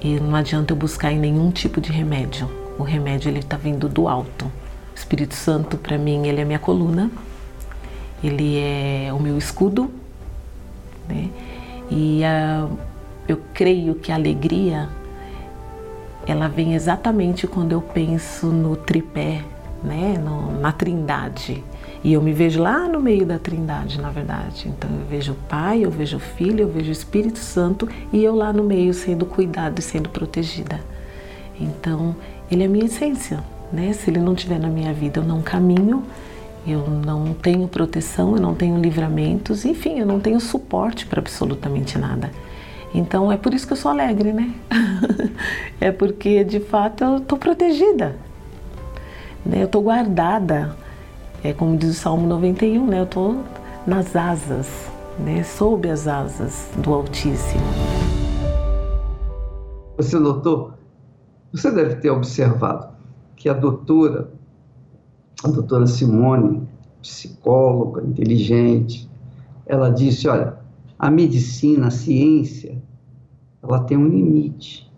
[0.00, 2.48] e não adianta eu buscar em nenhum tipo de remédio.
[2.78, 4.46] O remédio ele está vindo do alto.
[4.46, 7.10] O Espírito Santo para mim ele é minha coluna,
[8.22, 9.90] ele é o meu escudo,
[11.06, 11.28] né?
[11.90, 12.66] E a
[13.28, 14.88] eu creio que a alegria
[16.26, 19.42] ela vem exatamente quando eu penso no tripé,
[19.82, 21.62] né, no, na trindade.
[22.02, 24.68] E eu me vejo lá no meio da trindade, na verdade.
[24.68, 28.22] Então eu vejo o Pai, eu vejo o Filho, eu vejo o Espírito Santo e
[28.22, 30.80] eu lá no meio sendo cuidado e sendo protegida.
[31.58, 32.16] Então,
[32.50, 33.92] ele é a minha essência, né?
[33.92, 36.04] Se ele não estiver na minha vida, eu não caminho,
[36.66, 41.96] eu não tenho proteção, eu não tenho livramentos, enfim, eu não tenho suporte para absolutamente
[41.96, 42.30] nada.
[42.94, 44.54] Então é por isso que eu sou alegre, né?
[45.80, 48.16] é porque de fato eu estou protegida,
[49.44, 49.62] né?
[49.62, 50.76] eu estou guardada.
[51.42, 53.00] É como diz o Salmo 91, né?
[53.00, 53.42] Eu estou
[53.84, 55.42] nas asas, né?
[55.42, 57.60] Sob as asas do Altíssimo.
[59.96, 60.72] Você notou?
[61.52, 62.94] Você deve ter observado
[63.36, 64.30] que a doutora,
[65.42, 66.62] a doutora Simone,
[67.02, 69.10] psicóloga, inteligente,
[69.66, 70.56] ela disse: olha,
[70.98, 72.82] a medicina, a ciência,
[73.66, 74.90] ela tem um limite.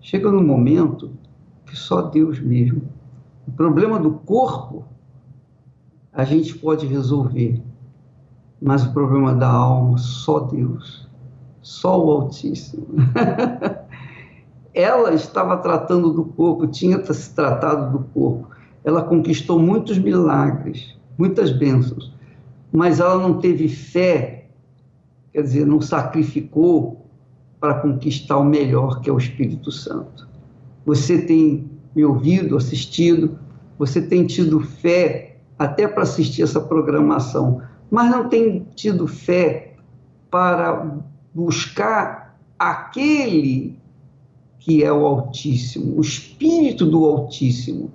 [0.00, 1.12] Chega no momento
[1.64, 2.82] que só Deus mesmo.
[3.46, 4.84] O problema do corpo
[6.12, 7.62] a gente pode resolver,
[8.60, 11.08] mas o problema da alma só Deus,
[11.62, 12.86] só o Altíssimo.
[14.74, 18.48] ela estava tratando do corpo, tinha se tratado do corpo.
[18.84, 22.12] Ela conquistou muitos milagres, muitas bênçãos,
[22.72, 24.48] mas ela não teve fé,
[25.32, 27.01] quer dizer, não sacrificou
[27.62, 30.28] para conquistar o melhor, que é o Espírito Santo.
[30.84, 33.38] Você tem me ouvido, assistido,
[33.78, 39.76] você tem tido fé até para assistir essa programação, mas não tem tido fé
[40.28, 40.98] para
[41.32, 43.78] buscar aquele
[44.58, 47.92] que é o Altíssimo, o Espírito do Altíssimo,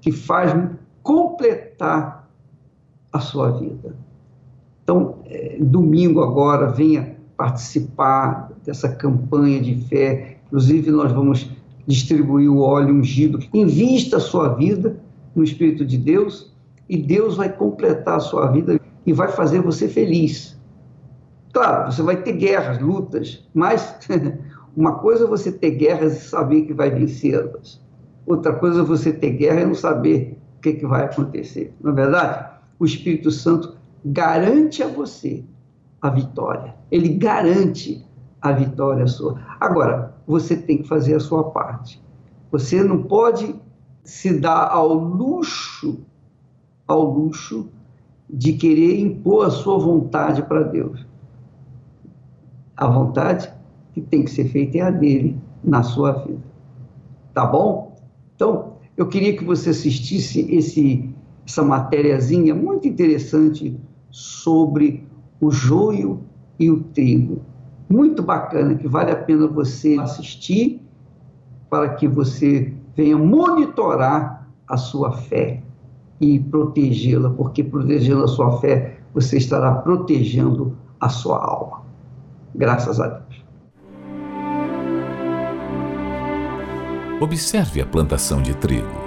[0.00, 0.54] que faz
[1.02, 2.30] completar
[3.12, 3.94] a sua vida.
[4.82, 10.38] Então, é, domingo agora, venha participar dessa campanha de fé.
[10.46, 11.48] Inclusive, nós vamos
[11.86, 13.38] distribuir o óleo ungido.
[13.54, 14.98] Invista a sua vida
[15.34, 16.52] no Espírito de Deus
[16.88, 20.56] e Deus vai completar a sua vida e vai fazer você feliz.
[21.52, 23.98] Claro, você vai ter guerras, lutas, mas
[24.76, 27.80] uma coisa é você ter guerras e saber que vai vencê-las.
[28.26, 31.72] Outra coisa é você ter guerra e não saber o que, que vai acontecer.
[31.80, 35.44] Na é verdade, o Espírito Santo garante a você
[36.02, 36.74] a vitória.
[36.90, 38.05] Ele garante
[38.40, 39.40] a vitória sua.
[39.60, 42.02] Agora, você tem que fazer a sua parte.
[42.50, 43.54] Você não pode
[44.04, 46.00] se dar ao luxo,
[46.86, 47.68] ao luxo
[48.28, 51.04] de querer impor a sua vontade para Deus.
[52.76, 53.52] A vontade
[53.92, 56.42] que tem que ser feita é a dele na sua vida.
[57.32, 57.96] Tá bom?
[58.34, 61.14] Então, eu queria que você assistisse esse
[61.46, 63.78] essa matériazinha muito interessante
[64.10, 65.06] sobre
[65.40, 66.24] o joio
[66.58, 67.40] e o trigo.
[67.88, 70.82] Muito bacana, que vale a pena você assistir
[71.70, 75.62] para que você venha monitorar a sua fé
[76.20, 81.82] e protegê-la, porque protegendo a sua fé, você estará protegendo a sua alma.
[82.54, 83.44] Graças a Deus.
[87.20, 89.06] Observe a plantação de trigo.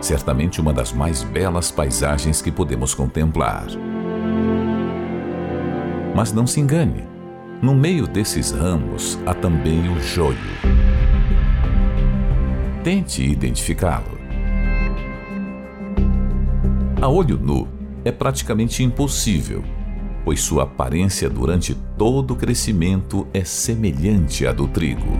[0.00, 3.66] Certamente uma das mais belas paisagens que podemos contemplar.
[6.14, 7.04] Mas não se engane,
[7.62, 10.38] no meio desses ramos há também o joio.
[12.84, 14.18] Tente identificá-lo.
[17.00, 17.68] A olho nu
[18.04, 19.64] é praticamente impossível,
[20.24, 25.16] pois sua aparência durante todo o crescimento é semelhante à do trigo.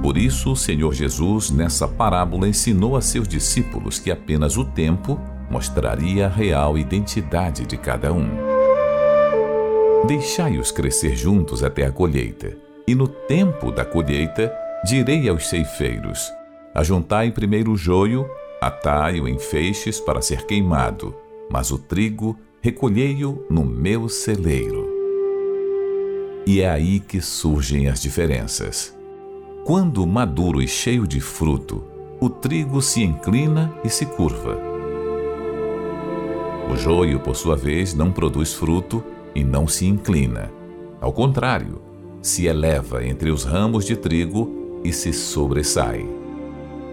[0.00, 5.18] Por isso, o Senhor Jesus, nessa parábola, ensinou a seus discípulos que apenas o tempo
[5.50, 8.53] mostraria a real identidade de cada um.
[10.06, 12.54] Deixai-os crescer juntos até a colheita,
[12.86, 16.30] e no tempo da colheita, direi aos ceifeiros:
[16.74, 18.28] Ajuntai primeiro o joio,
[18.60, 21.14] atai-o em feixes para ser queimado,
[21.50, 24.92] mas o trigo recolhei-o no meu celeiro.
[26.46, 28.94] E é aí que surgem as diferenças.
[29.64, 31.82] Quando maduro e cheio de fruto,
[32.20, 34.58] o trigo se inclina e se curva.
[36.70, 39.02] O joio, por sua vez, não produz fruto
[39.34, 40.50] e não se inclina.
[41.00, 41.82] Ao contrário,
[42.22, 46.06] se eleva entre os ramos de trigo e se sobressai.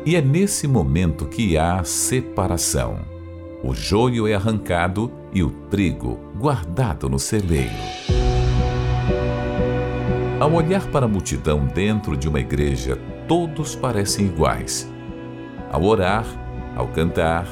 [0.05, 2.99] E é nesse momento que há separação.
[3.63, 7.69] O joio é arrancado e o trigo guardado no celeiro.
[10.39, 14.91] Ao olhar para a multidão dentro de uma igreja, todos parecem iguais.
[15.71, 16.25] Ao orar,
[16.75, 17.45] ao cantar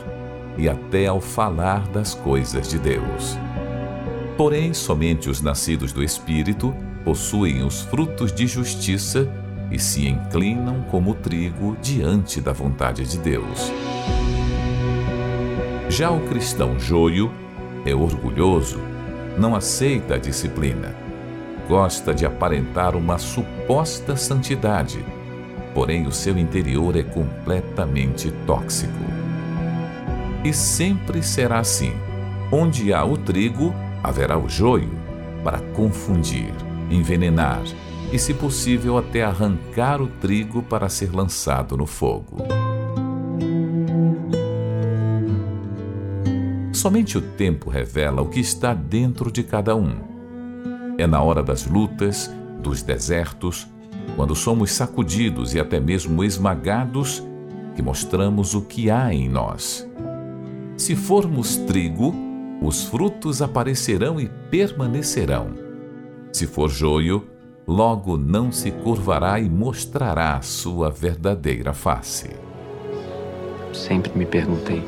[0.57, 3.37] e até ao falar das coisas de Deus.
[4.39, 6.73] Porém, somente os nascidos do Espírito
[7.03, 9.27] possuem os frutos de justiça
[9.69, 13.69] e se inclinam como trigo diante da vontade de Deus.
[15.89, 17.29] Já o cristão joio
[17.85, 18.79] é orgulhoso,
[19.37, 20.95] não aceita a disciplina
[21.69, 25.05] gosta de aparentar uma suposta santidade,
[25.71, 29.05] porém o seu interior é completamente tóxico.
[30.43, 31.93] E sempre será assim:
[32.51, 33.71] onde há o trigo,
[34.03, 34.91] haverá o joio,
[35.43, 36.53] para confundir,
[36.89, 37.61] envenenar
[38.11, 42.37] e, se possível, até arrancar o trigo para ser lançado no fogo.
[46.73, 50.09] Somente o tempo revela o que está dentro de cada um
[50.99, 52.29] é na hora das lutas,
[52.61, 53.67] dos desertos,
[54.17, 57.23] quando somos sacudidos e até mesmo esmagados,
[57.73, 59.87] que mostramos o que há em nós.
[60.75, 62.13] Se formos trigo,
[62.61, 65.53] os frutos aparecerão e permanecerão.
[66.33, 67.27] Se for joio,
[67.65, 72.29] logo não se curvará e mostrará a sua verdadeira face.
[73.73, 74.83] Sempre me perguntei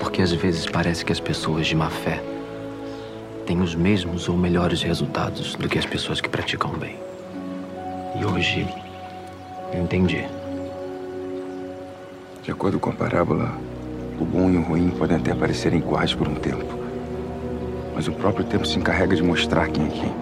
[0.00, 2.22] por que às vezes parece que as pessoas de má fé
[3.46, 6.96] têm os mesmos ou melhores resultados do que as pessoas que praticam bem.
[8.18, 8.66] E hoje
[9.72, 10.24] eu entendi.
[12.42, 13.52] De acordo com a parábola,
[14.20, 16.81] o bom e o ruim podem até parecerem iguais por um tempo.
[17.94, 20.12] Mas o próprio tempo se encarrega de mostrar quem é quem.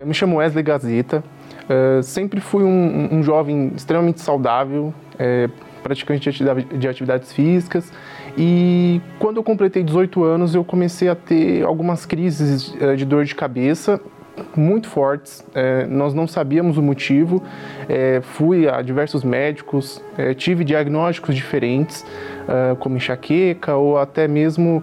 [0.00, 1.22] Eu me chamo Wesley Gazeta.
[1.64, 5.48] Uh, sempre fui um, um, jovem extremamente saudável, é,
[5.82, 6.30] praticante
[6.78, 7.92] de atividades físicas
[8.36, 13.24] e quando eu completei 18 anos, eu comecei a ter algumas crises eh, de dor
[13.24, 13.98] de cabeça
[14.56, 15.44] muito fortes.
[15.54, 17.42] É, nós não sabíamos o motivo.
[17.88, 24.82] É, fui a diversos médicos, é, tive diagnósticos diferentes, uh, como enxaqueca ou até mesmo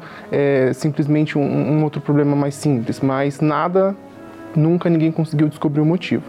[0.74, 3.96] simplesmente um, um, outro problema mais simples, mas nada,
[4.56, 6.24] nunca ninguém conseguiu descobrir o motivo.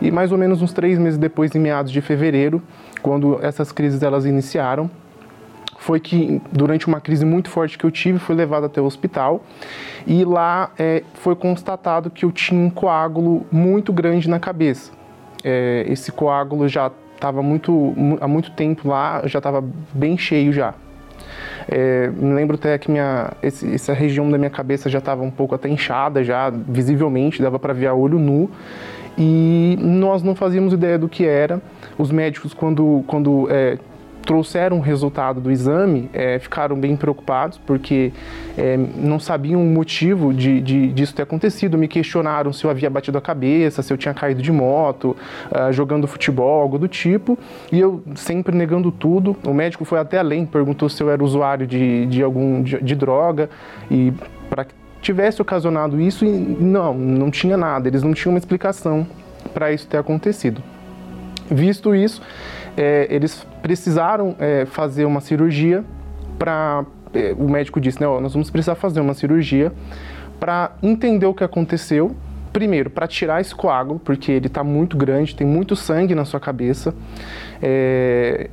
[0.00, 2.62] E mais ou menos uns três meses depois, em meados de fevereiro,
[3.02, 4.90] quando essas crises elas iniciaram,
[5.78, 9.42] foi que durante uma crise muito forte que eu tive, fui levado até o hospital
[10.06, 14.92] e lá é, foi constatado que eu tinha um coágulo muito grande na cabeça.
[15.42, 20.74] É, esse coágulo já estava muito há muito tempo lá, já estava bem cheio já.
[21.68, 25.30] É, me lembro até que minha, esse, essa região da minha cabeça já estava um
[25.30, 28.50] pouco até inchada, já visivelmente, dava para ver a olho nu.
[29.16, 31.60] E nós não fazíamos ideia do que era.
[31.98, 33.76] Os médicos, quando, quando é,
[34.28, 38.12] trouxeram o resultado do exame é, ficaram bem preocupados porque
[38.58, 41.78] é, não sabiam o motivo de, de, disso ter acontecido.
[41.78, 45.16] Me questionaram se eu havia batido a cabeça, se eu tinha caído de moto,
[45.50, 47.38] uh, jogando futebol, algo do tipo.
[47.72, 49.34] E eu sempre negando tudo.
[49.46, 52.94] O médico foi até além, perguntou se eu era usuário de, de algum de, de
[52.94, 53.48] droga
[53.90, 54.12] e
[54.50, 57.88] para que tivesse ocasionado isso e não, não tinha nada.
[57.88, 59.06] Eles não tinham uma explicação
[59.54, 60.62] para isso ter acontecido.
[61.50, 62.20] Visto isso,
[62.78, 65.84] é, eles precisaram é, fazer uma cirurgia
[66.38, 66.86] para.
[67.12, 69.72] É, o médico disse, né, ó, nós vamos precisar fazer uma cirurgia
[70.38, 72.14] para entender o que aconteceu.
[72.52, 76.38] Primeiro, para tirar esse coágulo, porque ele está muito grande, tem muito sangue na sua
[76.38, 76.94] cabeça.
[77.60, 78.48] É,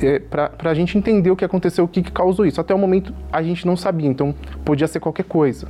[0.00, 2.60] é, para a gente entender o que aconteceu, o que, que, causou isso.
[2.60, 4.34] Até o momento a gente não sabia, então
[4.64, 5.68] podia ser qualquer coisa.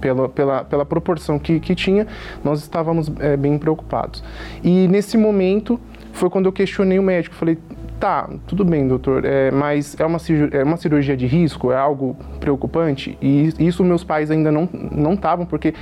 [0.00, 2.06] Pela, pela, pela proporção que, que tinha,
[2.42, 4.22] nós estávamos é, bem preocupados.
[4.62, 5.80] E nesse momento
[6.14, 7.34] foi quando eu questionei o médico.
[7.34, 7.58] Falei,
[7.98, 10.18] tá, tudo bem, doutor, é, mas é uma,
[10.52, 11.72] é uma cirurgia de risco?
[11.72, 13.18] É algo preocupante?
[13.20, 15.74] E isso meus pais ainda não não estavam, porque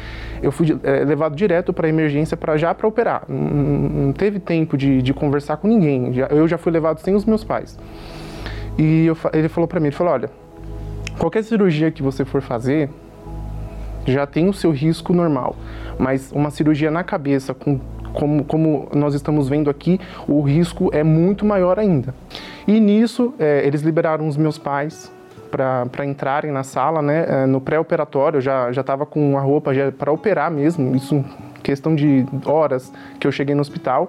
[0.42, 3.24] eu fui é, levado direto para emergência para já para operar.
[3.28, 6.12] Não, não, teve tempo de, de conversar com ninguém.
[6.12, 7.78] Já, eu já fui levado sem os meus pais.
[8.78, 10.30] E eu, ele falou para mim, ele falou, olha,
[11.18, 12.88] qualquer cirurgia que você for fazer,
[14.06, 15.54] já tem o seu risco normal,
[15.98, 17.78] mas uma cirurgia na cabeça com
[18.12, 22.14] como, como nós estamos vendo aqui, o risco é muito maior ainda.
[22.66, 25.12] E nisso, é, eles liberaram os meus pais
[25.50, 27.26] para entrarem na sala, né?
[27.28, 31.22] É, no pré-operatório, eu já estava com a roupa para operar mesmo, isso
[31.62, 34.08] questão de horas que eu cheguei no hospital.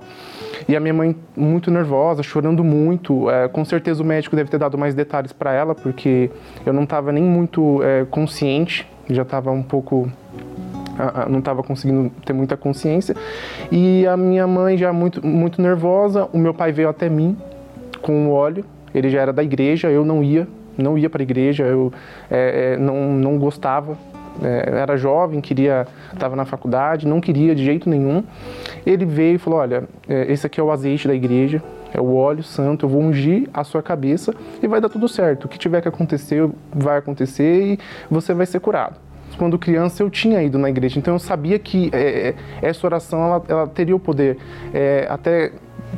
[0.68, 3.30] E a minha mãe muito nervosa, chorando muito.
[3.30, 6.32] É, com certeza o médico deve ter dado mais detalhes para ela, porque
[6.66, 10.12] eu não estava nem muito é, consciente, já estava um pouco
[11.30, 13.16] não estava conseguindo ter muita consciência.
[13.72, 17.38] E a minha mãe já muito, muito nervosa, o meu pai veio até mim
[18.02, 21.24] com o óleo, ele já era da igreja, eu não ia, não ia para a
[21.24, 21.92] igreja, eu
[22.30, 23.98] é, é, não, não gostava,
[24.44, 28.24] é, era jovem, queria, estava na faculdade, não queria de jeito nenhum.
[28.86, 31.64] Ele veio e falou, olha, é, esse aqui é o azeite da igreja,
[31.94, 35.46] é o óleo santo, eu vou ungir a sua cabeça e vai dar tudo certo.
[35.46, 37.80] O que tiver que acontecer, vai acontecer e
[38.10, 39.03] você vai ser curado
[39.36, 43.24] quando criança eu tinha ido na igreja, então eu sabia que é, é, essa oração
[43.24, 44.38] ela, ela teria o poder.
[44.74, 45.52] É, até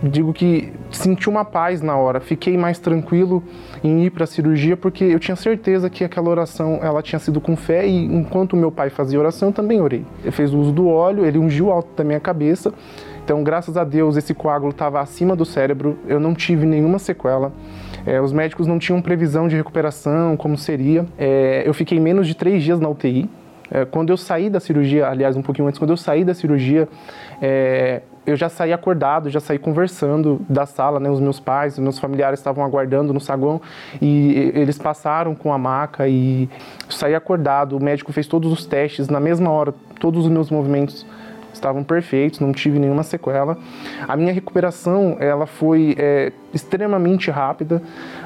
[0.03, 3.43] digo que senti uma paz na hora, fiquei mais tranquilo
[3.83, 7.39] em ir para a cirurgia porque eu tinha certeza que aquela oração ela tinha sido
[7.39, 10.05] com fé e enquanto meu pai fazia oração eu também orei.
[10.21, 12.73] Ele fez o uso do óleo, ele ungiu alto da minha cabeça.
[13.26, 17.51] Então, graças a Deus, esse coágulo estava acima do cérebro, eu não tive nenhuma sequela.
[18.05, 21.07] É, os médicos não tinham previsão de recuperação, como seria.
[21.17, 23.28] É, eu fiquei menos de três dias na UTI.
[23.71, 26.88] É, quando eu saí da cirurgia, aliás, um pouquinho antes, quando eu saí da cirurgia,
[27.41, 31.09] é, eu já saí acordado, já saí conversando da sala, né?
[31.09, 33.59] Os meus pais, os meus familiares estavam aguardando no saguão
[33.99, 36.47] e eles passaram com a maca e
[36.89, 37.76] saí acordado.
[37.76, 41.03] O médico fez todos os testes na mesma hora, todos os meus movimentos
[41.66, 43.57] estavam perfeitos, não tive nenhuma sequela.
[44.07, 47.82] A minha recuperação ela foi é, extremamente rápida,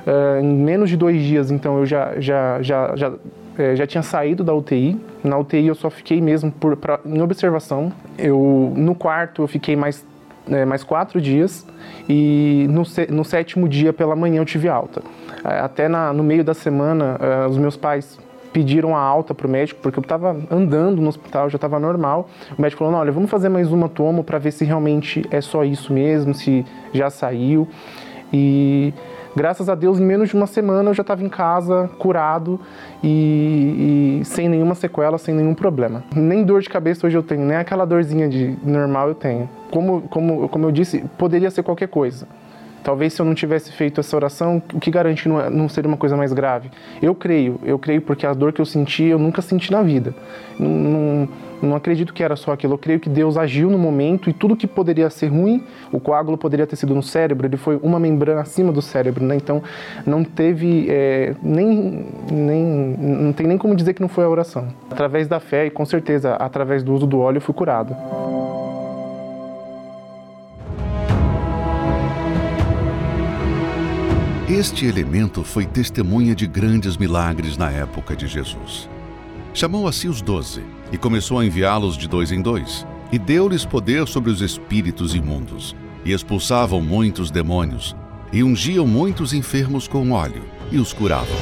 [0.06, 3.14] é, em menos de dois dias, então eu já, já, já, já,
[3.58, 5.00] é, já tinha saído da UTI.
[5.24, 7.92] Na UTI eu só fiquei mesmo por, pra, em observação.
[8.18, 10.06] Eu, no quarto eu fiquei mais
[10.50, 11.68] é, mais quatro dias
[12.08, 12.82] e no,
[13.16, 15.02] no, sétimo dia pela manhã eu tive alta.
[15.44, 18.18] Até na, no meio da semana, é, os meus pais
[18.52, 22.28] pediram a alta para o médico, porque eu estava andando no hospital, já estava normal.
[22.58, 25.64] O médico falou: olha, vamos fazer mais uma tomo para ver se realmente é só
[25.64, 27.68] isso mesmo, se já saiu.
[28.32, 28.94] E
[29.36, 32.60] graças a Deus, em menos de uma semana eu já estava em casa, curado
[33.04, 36.04] e, e, sem nenhuma sequela, sem nenhum problema.
[36.16, 39.50] Nem dor de cabeça hoje eu tenho, nem aquela dorzinha de normal eu tenho.
[39.72, 42.28] Como, como, como eu disse, poderia ser qualquer coisa.
[42.84, 45.88] Talvez se eu não tivesse feito essa oração, o que garante não, é, não seria
[45.88, 46.70] uma coisa mais grave?
[47.02, 50.14] Eu creio, eu creio porque a dor que eu senti, eu nunca senti na vida.
[50.58, 51.30] Não, não,
[51.62, 52.74] não acredito que era só aquilo.
[52.74, 56.38] Eu creio que Deus agiu no momento e tudo que poderia ser ruim, o coágulo
[56.38, 59.36] poderia ter sido no cérebro, ele foi uma membrana acima do cérebro, né?
[59.36, 59.62] Então
[60.06, 62.64] não teve é, nem, nem.
[62.98, 64.68] Não tem nem como dizer que não foi a oração.
[64.90, 67.96] Através da fé e com certeza através do uso do óleo eu fui curado.
[74.50, 78.90] Este elemento foi testemunha de grandes milagres na época de Jesus.
[79.54, 83.64] Chamou a si os doze e começou a enviá-los de dois em dois, e deu-lhes
[83.64, 87.96] poder sobre os espíritos imundos, e expulsavam muitos demônios,
[88.34, 91.38] e ungiam muitos enfermos com óleo, e os curavam.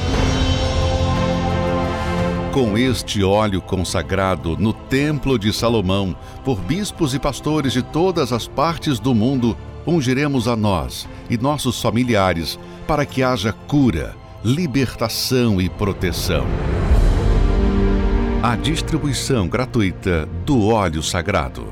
[2.52, 8.46] Com este óleo consagrado no Templo de Salomão, por bispos e pastores de todas as
[8.46, 9.56] partes do mundo,
[9.86, 14.14] ungiremos a nós e nossos familiares para que haja cura,
[14.44, 16.46] libertação e proteção.
[18.42, 21.66] A distribuição gratuita do óleo sagrado.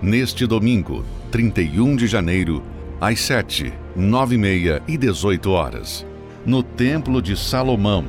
[0.00, 2.62] Neste domingo, 31 de janeiro,
[3.00, 6.06] às 7, 9 e meia e 18 horas,
[6.46, 8.04] no Templo de Salomão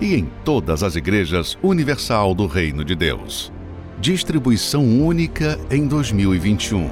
[0.00, 3.52] e em todas as igrejas universal do Reino de Deus.
[4.00, 6.90] Distribuição única em 2021.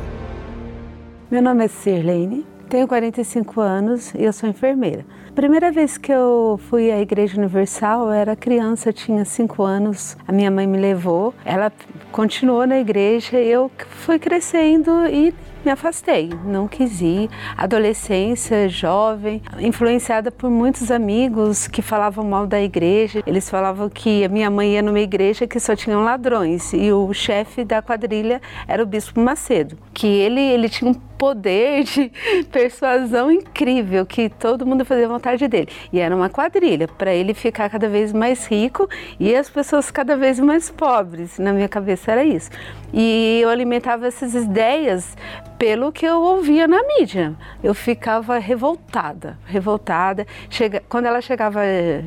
[1.31, 5.05] Meu nome é Sirlene, tenho 45 anos e eu sou enfermeira.
[5.35, 10.17] Primeira vez que eu fui à Igreja Universal, eu era criança, tinha 5 anos.
[10.27, 11.71] A minha mãe me levou, ela
[12.11, 17.31] continuou na igreja, eu fui crescendo e me afastei, não quis ir.
[17.57, 23.23] Adolescência, jovem, influenciada por muitos amigos que falavam mal da igreja.
[23.27, 27.13] Eles falavam que a minha mãe ia numa igreja que só tinham ladrões e o
[27.13, 32.11] chefe da quadrilha era o Bispo Macedo, que ele, ele tinha um poder de
[32.51, 35.69] persuasão incrível, que todo mundo fazia vontade dele.
[35.93, 38.89] E era uma quadrilha para ele ficar cada vez mais rico
[39.21, 41.39] e as pessoas cada vez mais pobres.
[41.39, 42.51] Na minha cabeça era isso.
[42.93, 45.17] E eu alimentava essas ideias
[45.63, 47.37] pelo que eu ouvia na mídia.
[47.63, 50.27] Eu ficava revoltada, revoltada.
[50.51, 52.03] Chega, quando ela chegava eh,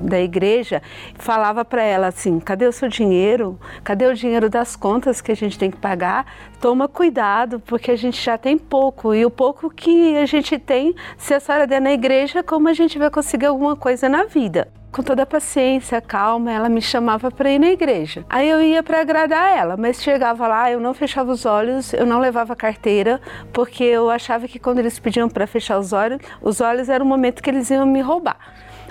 [0.00, 0.82] da igreja,
[1.14, 3.60] falava para ela assim: cadê o seu dinheiro?
[3.84, 6.26] Cadê o dinheiro das contas que a gente tem que pagar?
[6.60, 10.92] Toma cuidado, porque a gente já tem pouco e o pouco que a gente tem,
[11.16, 14.66] se a senhora der na igreja, como a gente vai conseguir alguma coisa na vida?
[14.96, 18.24] Com toda a paciência, calma, ela me chamava para ir na igreja.
[18.30, 22.06] Aí eu ia para agradar ela, mas chegava lá, eu não fechava os olhos, eu
[22.06, 23.20] não levava carteira,
[23.52, 27.06] porque eu achava que quando eles pediam para fechar os olhos, os olhos era o
[27.06, 28.38] momento que eles iam me roubar.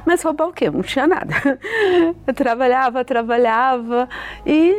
[0.06, 0.70] Mas roubar o quê?
[0.70, 1.34] Não tinha nada.
[2.28, 4.08] Eu trabalhava, trabalhava
[4.46, 4.76] e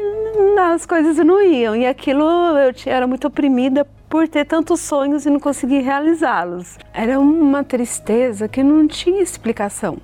[0.72, 1.74] as coisas não iam.
[1.74, 6.78] E aquilo eu era muito oprimida por ter tantos sonhos e não conseguir realizá-los.
[6.94, 9.98] Era uma tristeza que não tinha explicação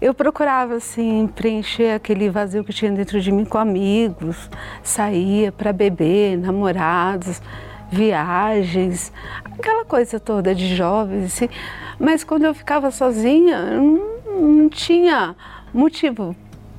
[0.00, 4.50] eu procurava assim preencher aquele vazio que tinha dentro de mim com amigos,
[4.82, 7.40] saía para beber, namorados,
[7.90, 9.12] viagens,
[9.44, 11.48] aquela coisa toda de jovens, assim.
[11.98, 14.02] mas quando eu ficava sozinha, não,
[14.40, 15.34] não tinha
[15.72, 16.36] motivo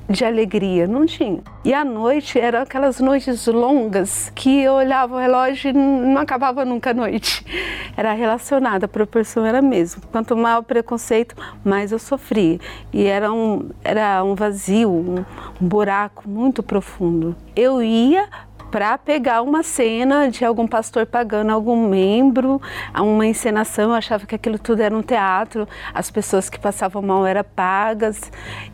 [0.08, 1.40] de alegria, não tinha.
[1.64, 6.64] E à noite eram aquelas noites longas que eu olhava o relógio e não acabava
[6.64, 7.44] nunca a noite.
[7.94, 10.00] Era relacionada, a proporção era a mesma.
[10.12, 11.34] Quanto maior o preconceito,
[11.64, 12.60] mais eu sofria.
[12.92, 15.24] E era um, era um vazio, um,
[15.60, 17.34] um buraco muito profundo.
[17.56, 18.28] Eu ia
[18.70, 22.60] para pegar uma cena de algum pastor pagando algum membro,
[22.94, 27.26] uma encenação, eu achava que aquilo tudo era um teatro, as pessoas que passavam mal
[27.26, 28.30] eram pagas.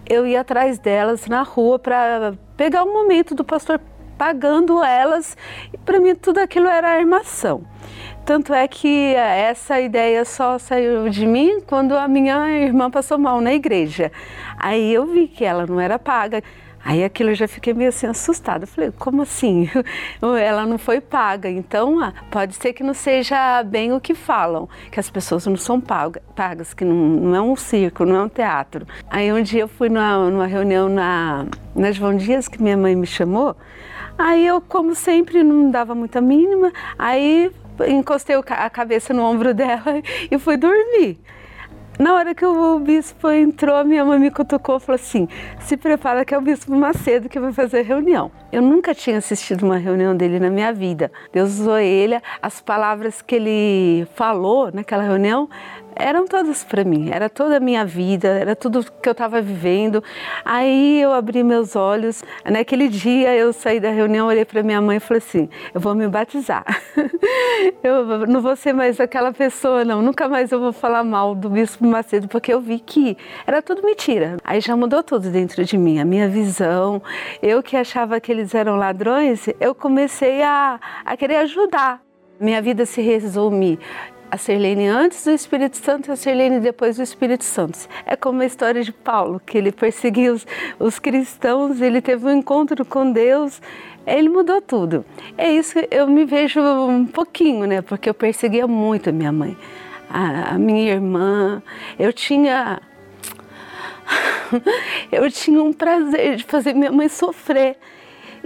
[0.08, 3.80] Eu ia atrás delas na rua para pegar o um momento do pastor
[4.18, 5.36] pagando elas,
[5.72, 7.64] e para mim tudo aquilo era armação.
[8.24, 13.40] Tanto é que essa ideia só saiu de mim quando a minha irmã passou mal
[13.40, 14.10] na igreja.
[14.56, 16.42] Aí eu vi que ela não era paga.
[16.84, 18.66] Aí aquilo eu já fiquei meio assim assustada.
[18.66, 19.70] Falei, como assim?
[20.20, 21.48] Ela não foi paga.
[21.48, 25.56] Então, ah, pode ser que não seja bem o que falam, que as pessoas não
[25.56, 28.86] são pagas, que não, não é um circo, não é um teatro.
[29.08, 32.94] Aí um dia eu fui numa, numa reunião na, na João Dias, que minha mãe
[32.94, 33.56] me chamou.
[34.18, 36.72] Aí eu, como sempre, não dava muita mínima.
[36.98, 37.50] Aí
[37.88, 41.18] encostei a cabeça no ombro dela e fui dormir.
[41.96, 45.28] Na hora que o bispo entrou, minha mãe me cutucou e falou assim:
[45.60, 48.32] se prepara que é o bispo Macedo que vai fazer reunião.
[48.50, 51.12] Eu nunca tinha assistido uma reunião dele na minha vida.
[51.32, 55.48] Deus usou ele, as palavras que ele falou naquela reunião
[55.96, 60.02] eram todas para mim, era toda a minha vida, era tudo que eu estava vivendo.
[60.44, 62.22] Aí eu abri meus olhos.
[62.44, 65.94] Naquele dia eu saí da reunião, olhei para minha mãe e falei assim: eu vou
[65.94, 66.64] me batizar.
[67.82, 70.02] eu não vou ser mais aquela pessoa, não.
[70.02, 73.16] Nunca mais eu vou falar mal do Bispo Macedo, porque eu vi que
[73.46, 74.36] era tudo mentira.
[74.44, 77.02] Aí já mudou tudo dentro de mim, a minha visão.
[77.42, 82.00] Eu que achava que eles eram ladrões, eu comecei a, a querer ajudar.
[82.40, 83.78] Minha vida se resume
[84.34, 87.78] a Sirlene antes do Espírito Santo e a Sirlene depois do Espírito Santo.
[88.04, 90.46] É como a história de Paulo, que ele perseguiu os,
[90.78, 93.62] os cristãos, ele teve um encontro com Deus,
[94.04, 95.04] ele mudou tudo.
[95.38, 97.80] É isso, eu me vejo um pouquinho, né?
[97.80, 99.56] Porque eu perseguia muito a minha mãe,
[100.10, 101.62] a, a minha irmã.
[101.96, 102.82] Eu tinha
[105.12, 107.76] eu tinha um prazer de fazer minha mãe sofrer.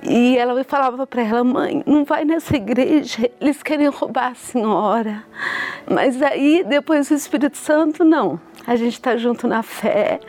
[0.02, 5.24] E ela falava para ela, mãe, não vai nessa igreja, eles querem roubar a senhora.
[5.90, 8.40] Mas aí, depois o Espírito Santo, não.
[8.68, 10.20] A gente está junto na fé.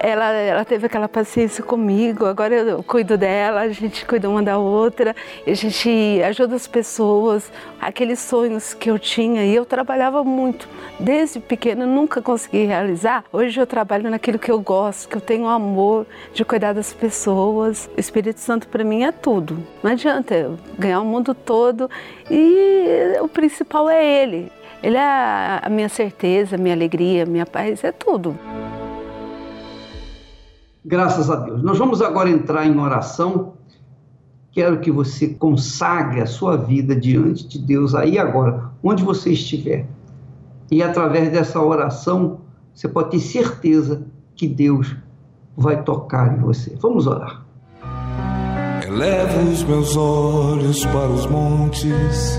[0.00, 4.56] ela, ela teve aquela paciência comigo, agora eu cuido dela, a gente cuida uma da
[4.56, 5.14] outra,
[5.46, 10.66] a gente ajuda as pessoas, aqueles sonhos que eu tinha e eu trabalhava muito.
[10.98, 13.26] Desde pequena nunca consegui realizar.
[13.30, 17.90] Hoje eu trabalho naquilo que eu gosto, que eu tenho amor de cuidar das pessoas.
[17.94, 19.62] O Espírito Santo para mim é tudo.
[19.82, 21.90] Não adianta eu ganhar o mundo todo
[22.30, 24.50] e o principal é ele.
[24.82, 28.36] Ele é a minha certeza, a minha alegria, a minha paz, é tudo.
[30.84, 31.62] Graças a Deus.
[31.62, 33.52] Nós vamos agora entrar em oração.
[34.50, 39.86] Quero que você consagre a sua vida diante de Deus aí agora, onde você estiver.
[40.70, 42.40] E através dessa oração,
[42.74, 44.04] você pode ter certeza
[44.34, 44.96] que Deus
[45.56, 46.76] vai tocar em você.
[46.80, 47.44] Vamos orar.
[48.84, 52.38] Elevo os meus olhos para os montes,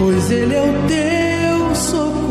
[0.00, 2.30] Pois Ele é o teu socorro.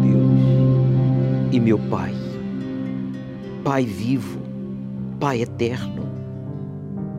[0.00, 2.14] Deus e meu Pai,
[3.64, 4.38] Pai vivo,
[5.18, 6.04] Pai eterno,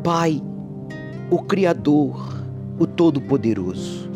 [0.02, 0.42] Pai,
[1.30, 2.42] o Criador,
[2.80, 4.10] o Todo-Poderoso.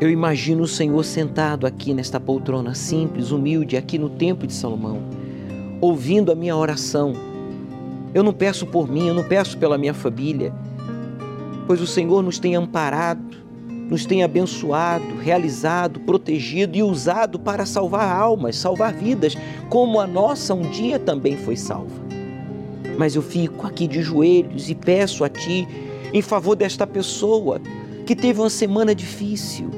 [0.00, 5.02] Eu imagino o Senhor sentado aqui nesta poltrona simples, humilde, aqui no Templo de Salomão,
[5.80, 7.12] ouvindo a minha oração
[8.16, 10.50] eu não peço por mim, eu não peço pela minha família,
[11.66, 13.36] pois o Senhor nos tem amparado,
[13.90, 19.36] nos tem abençoado, realizado, protegido e usado para salvar almas, salvar vidas,
[19.68, 22.06] como a nossa um dia também foi salva.
[22.96, 25.68] Mas eu fico aqui de joelhos e peço a Ti
[26.10, 27.60] em favor desta pessoa
[28.06, 29.68] que teve uma semana difícil,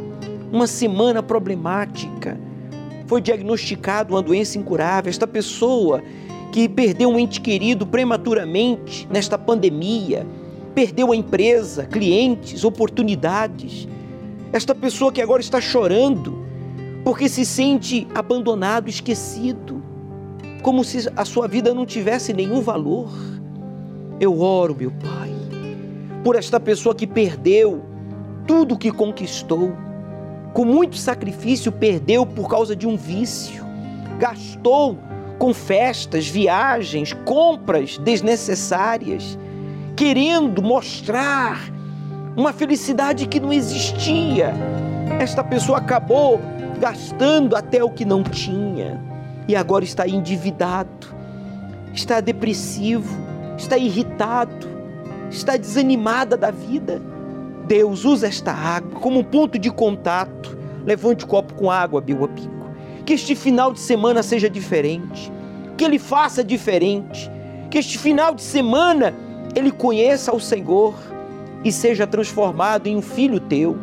[0.52, 2.38] uma semana problemática,
[3.08, 5.10] foi diagnosticado uma doença incurável.
[5.10, 6.04] Esta pessoa
[6.52, 10.26] que perdeu um ente querido prematuramente nesta pandemia,
[10.74, 13.88] perdeu a empresa, clientes, oportunidades.
[14.52, 16.46] Esta pessoa que agora está chorando
[17.04, 19.82] porque se sente abandonado, esquecido,
[20.62, 23.10] como se a sua vida não tivesse nenhum valor.
[24.20, 25.30] Eu oro, meu Pai,
[26.24, 27.82] por esta pessoa que perdeu
[28.46, 29.72] tudo o que conquistou,
[30.52, 33.64] com muito sacrifício perdeu por causa de um vício,
[34.18, 34.98] gastou
[35.38, 39.38] com festas, viagens, compras desnecessárias,
[39.96, 41.60] querendo mostrar
[42.36, 44.52] uma felicidade que não existia.
[45.20, 46.40] Esta pessoa acabou
[46.80, 49.00] gastando até o que não tinha
[49.48, 51.08] e agora está endividado,
[51.94, 53.16] está depressivo,
[53.56, 54.68] está irritado,
[55.30, 57.00] está desanimada da vida.
[57.66, 60.56] Deus usa esta água como um ponto de contato.
[60.84, 62.22] Levante o copo com água, Bill
[63.08, 65.32] que este final de semana seja diferente,
[65.78, 67.30] que ele faça diferente,
[67.70, 69.14] que este final de semana
[69.56, 70.94] ele conheça o Senhor
[71.64, 73.78] e seja transformado em um filho teu,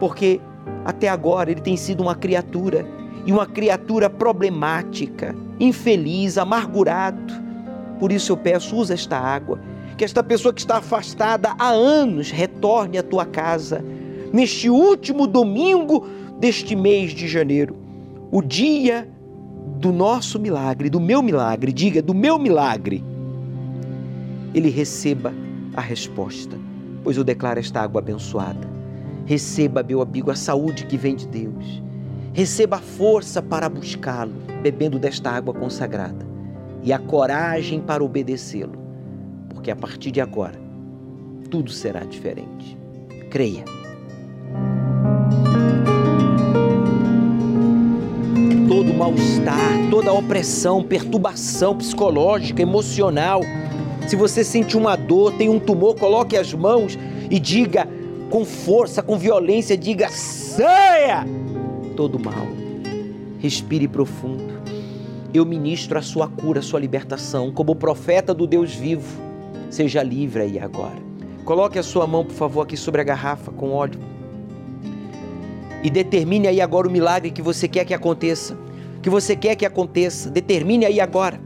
[0.00, 0.40] porque
[0.82, 2.86] até agora ele tem sido uma criatura
[3.26, 7.34] e uma criatura problemática, infeliz, amargurado.
[8.00, 9.60] Por isso eu peço, usa esta água,
[9.94, 13.84] que esta pessoa que está afastada há anos retorne à tua casa
[14.32, 16.06] neste último domingo
[16.40, 17.83] deste mês de janeiro
[18.34, 19.08] o dia
[19.78, 23.00] do nosso milagre, do meu milagre, diga do meu milagre,
[24.52, 25.32] ele receba
[25.76, 26.58] a resposta,
[27.04, 28.68] pois eu declaro esta água abençoada.
[29.24, 31.80] Receba, meu amigo, a saúde que vem de Deus.
[32.32, 36.26] Receba a força para buscá-lo, bebendo desta água consagrada,
[36.82, 38.76] e a coragem para obedecê-lo,
[39.48, 40.58] porque a partir de agora
[41.48, 42.76] tudo será diferente.
[43.30, 43.83] Creia.
[48.74, 53.40] Todo mal-estar, toda opressão, perturbação psicológica, emocional.
[54.08, 56.98] Se você sente uma dor, tem um tumor, coloque as mãos
[57.30, 57.86] e diga
[58.28, 61.24] com força, com violência, diga: saia
[61.96, 62.48] todo mal.
[63.38, 64.52] Respire profundo.
[65.32, 69.20] Eu ministro a sua cura, a sua libertação, como profeta do Deus vivo.
[69.70, 70.98] Seja livre aí agora.
[71.44, 74.00] Coloque a sua mão, por favor, aqui sobre a garrafa com óleo
[75.84, 78.56] e determine aí agora o milagre que você quer que aconteça,
[79.04, 80.30] que você quer que aconteça.
[80.30, 81.38] Determine aí agora.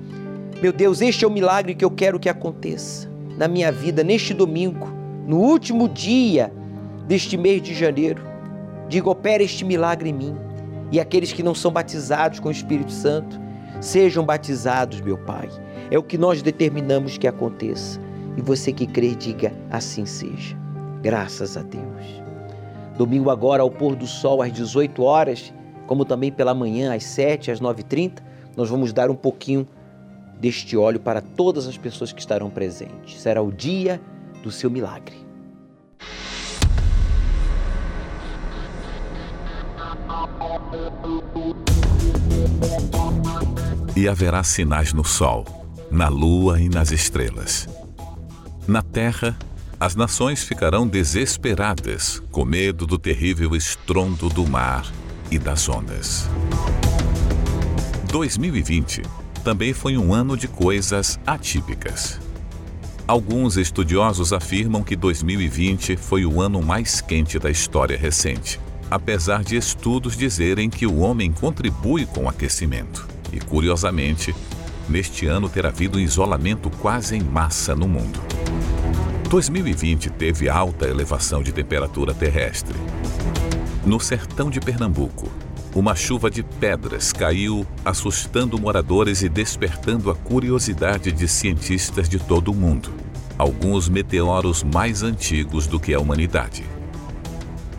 [0.63, 4.33] Meu Deus, este é o milagre que eu quero que aconteça na minha vida neste
[4.33, 4.87] domingo,
[5.27, 6.53] no último dia
[7.09, 8.23] deste mês de janeiro.
[8.89, 10.37] Diga, opera este milagre em mim.
[10.93, 13.41] E aqueles que não são batizados com o Espírito Santo,
[13.81, 15.49] sejam batizados, meu Pai.
[15.91, 17.99] É o que nós determinamos que aconteça.
[18.37, 20.57] E você que crê, diga, assim seja.
[21.03, 22.23] Graças a Deus.
[22.97, 25.53] Domingo agora, ao pôr do sol, às 18 horas,
[25.89, 28.19] como também pela manhã, às 7, às 9h30,
[28.55, 29.67] nós vamos dar um pouquinho
[30.39, 33.21] deste óleo para todas as pessoas que estarão presentes.
[33.21, 34.01] Será o dia
[34.43, 35.17] do seu milagre.
[43.97, 45.45] E haverá sinais no sol,
[45.91, 47.67] na lua e nas estrelas.
[48.67, 49.37] Na terra,
[49.81, 54.85] as nações ficarão desesperadas, com medo do terrível estrondo do mar
[55.31, 56.29] e das ondas.
[58.11, 59.03] 2020
[59.45, 62.21] também foi um ano de coisas atípicas.
[63.07, 68.61] Alguns estudiosos afirmam que 2020 foi o ano mais quente da história recente,
[68.91, 73.09] apesar de estudos dizerem que o homem contribui com o aquecimento.
[73.33, 74.35] E, curiosamente,
[74.89, 78.21] neste ano ter havido isolamento quase em massa no mundo.
[79.29, 82.79] 2020 teve alta elevação de temperatura terrestre.
[83.85, 85.31] No sertão de Pernambuco,
[85.75, 92.51] uma chuva de pedras caiu, assustando moradores e despertando a curiosidade de cientistas de todo
[92.51, 92.93] o mundo.
[93.39, 96.65] Alguns meteoros mais antigos do que a humanidade.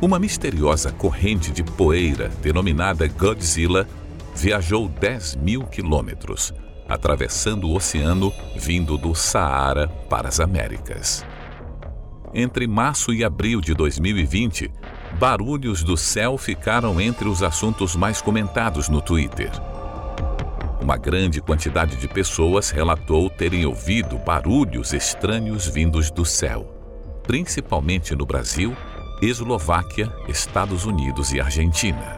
[0.02, 3.86] Uma misteriosa corrente de poeira, denominada Godzilla,
[4.34, 6.54] viajou 10 mil quilômetros,
[6.88, 11.26] atravessando o oceano vindo do Saara para as Américas.
[12.34, 14.72] Entre março e abril de 2020,
[15.18, 19.52] barulhos do céu ficaram entre os assuntos mais comentados no Twitter.
[20.82, 26.66] Uma grande quantidade de pessoas relatou terem ouvido barulhos estranhos vindos do céu,
[27.24, 28.76] principalmente no Brasil,
[29.22, 32.18] Eslováquia, Estados Unidos e Argentina.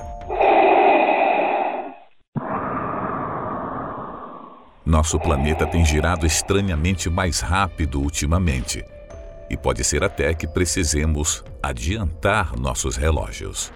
[4.86, 8.84] Nosso planeta tem girado estranhamente mais rápido ultimamente
[9.52, 13.70] e pode ser até que precisemos adiantar nossos relógios.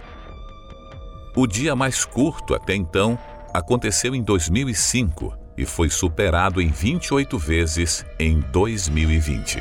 [1.36, 3.19] O dia mais curto até então
[3.53, 9.59] aconteceu em 2005 e foi superado em 28 vezes em 2020.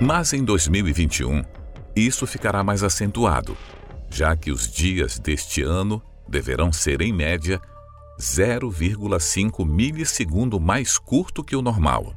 [0.00, 1.42] Mas em 2021,
[1.96, 3.56] isso ficará mais acentuado,
[4.08, 7.60] já que os dias deste ano deverão ser, em média,
[8.20, 12.14] 0,5 milissegundo mais curto que o normal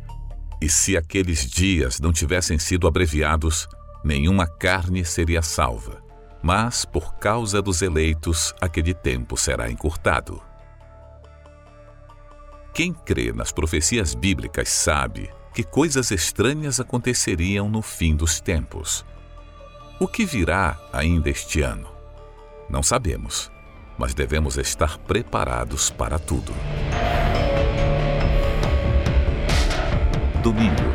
[0.61, 3.67] e se aqueles dias não tivessem sido abreviados,
[4.03, 6.03] nenhuma carne seria salva.
[6.43, 10.41] Mas, por causa dos eleitos, aquele tempo será encurtado.
[12.73, 19.05] Quem crê nas profecias bíblicas sabe que coisas estranhas aconteceriam no fim dos tempos.
[19.99, 21.91] O que virá ainda este ano?
[22.69, 23.51] Não sabemos,
[23.97, 26.53] mas devemos estar preparados para tudo.
[30.41, 30.89] Domingo,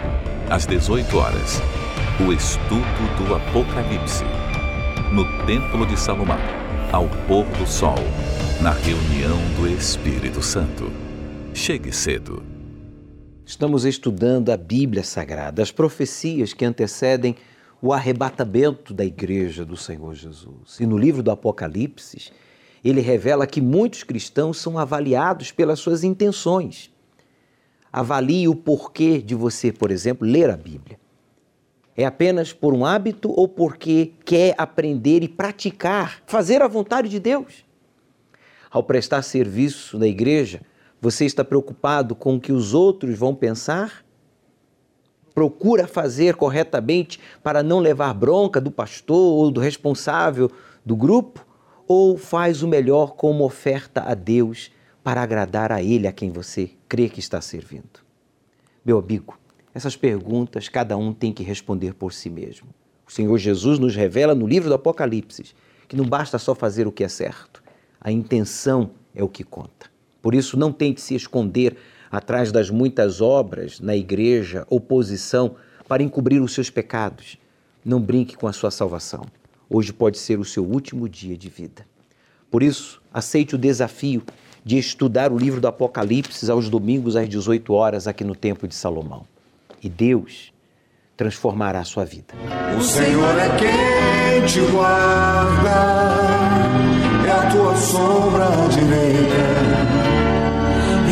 [0.51, 1.61] às 18 horas,
[2.27, 4.25] o estudo do Apocalipse.
[5.13, 6.41] No Templo de Salomão,
[6.91, 7.95] ao pôr do sol,
[8.61, 10.91] na reunião do Espírito Santo.
[11.55, 12.43] Chegue cedo.
[13.45, 17.37] Estamos estudando a Bíblia Sagrada, as profecias que antecedem
[17.81, 20.81] o arrebatamento da igreja do Senhor Jesus.
[20.81, 22.33] E no livro do Apocalipse,
[22.85, 26.91] ele revela que muitos cristãos são avaliados pelas suas intenções
[27.97, 31.01] avalie o porquê de você, por exemplo, ler a Bíblia.
[31.97, 37.19] É apenas por um hábito ou porque quer aprender e praticar, fazer a vontade de
[37.19, 37.65] Deus?
[38.71, 40.61] Ao prestar serviço na igreja,
[41.01, 44.05] você está preocupado com o que os outros vão pensar?
[45.35, 50.51] Procura fazer corretamente para não levar bronca do pastor ou do responsável
[50.85, 51.47] do grupo?
[51.89, 54.71] Ou faz o melhor como oferta a Deus
[55.03, 58.05] para agradar a Ele a quem você crê que está servindo?
[58.84, 59.39] Meu amigo,
[59.74, 62.68] essas perguntas cada um tem que responder por si mesmo.
[63.07, 65.55] O Senhor Jesus nos revela no livro do Apocalipse
[65.89, 67.62] que não basta só fazer o que é certo,
[68.01, 69.91] a intenção é o que conta.
[70.20, 71.76] Por isso, não tente se esconder
[72.11, 75.57] atrás das muitas obras na igreja, oposição,
[75.89, 77.39] para encobrir os seus pecados.
[77.84, 79.24] Não brinque com a sua salvação.
[79.70, 81.87] Hoje pode ser o seu último dia de vida.
[82.51, 84.22] Por isso, aceite o desafio
[84.67, 88.75] de estudar o livro do Apocalipse aos domingos às 18 horas aqui no Templo de
[88.75, 89.23] Salomão.
[89.81, 90.53] E Deus
[91.17, 92.35] transformará a sua vida.
[92.77, 95.71] O Senhor é quem te guarda,
[97.29, 99.47] é a tua sombra direita.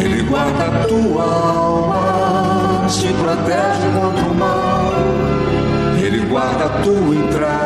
[0.04, 4.92] Ele guarda guarda tua alma, te protege contra o mal.
[6.04, 7.63] Ele guarda tua entrada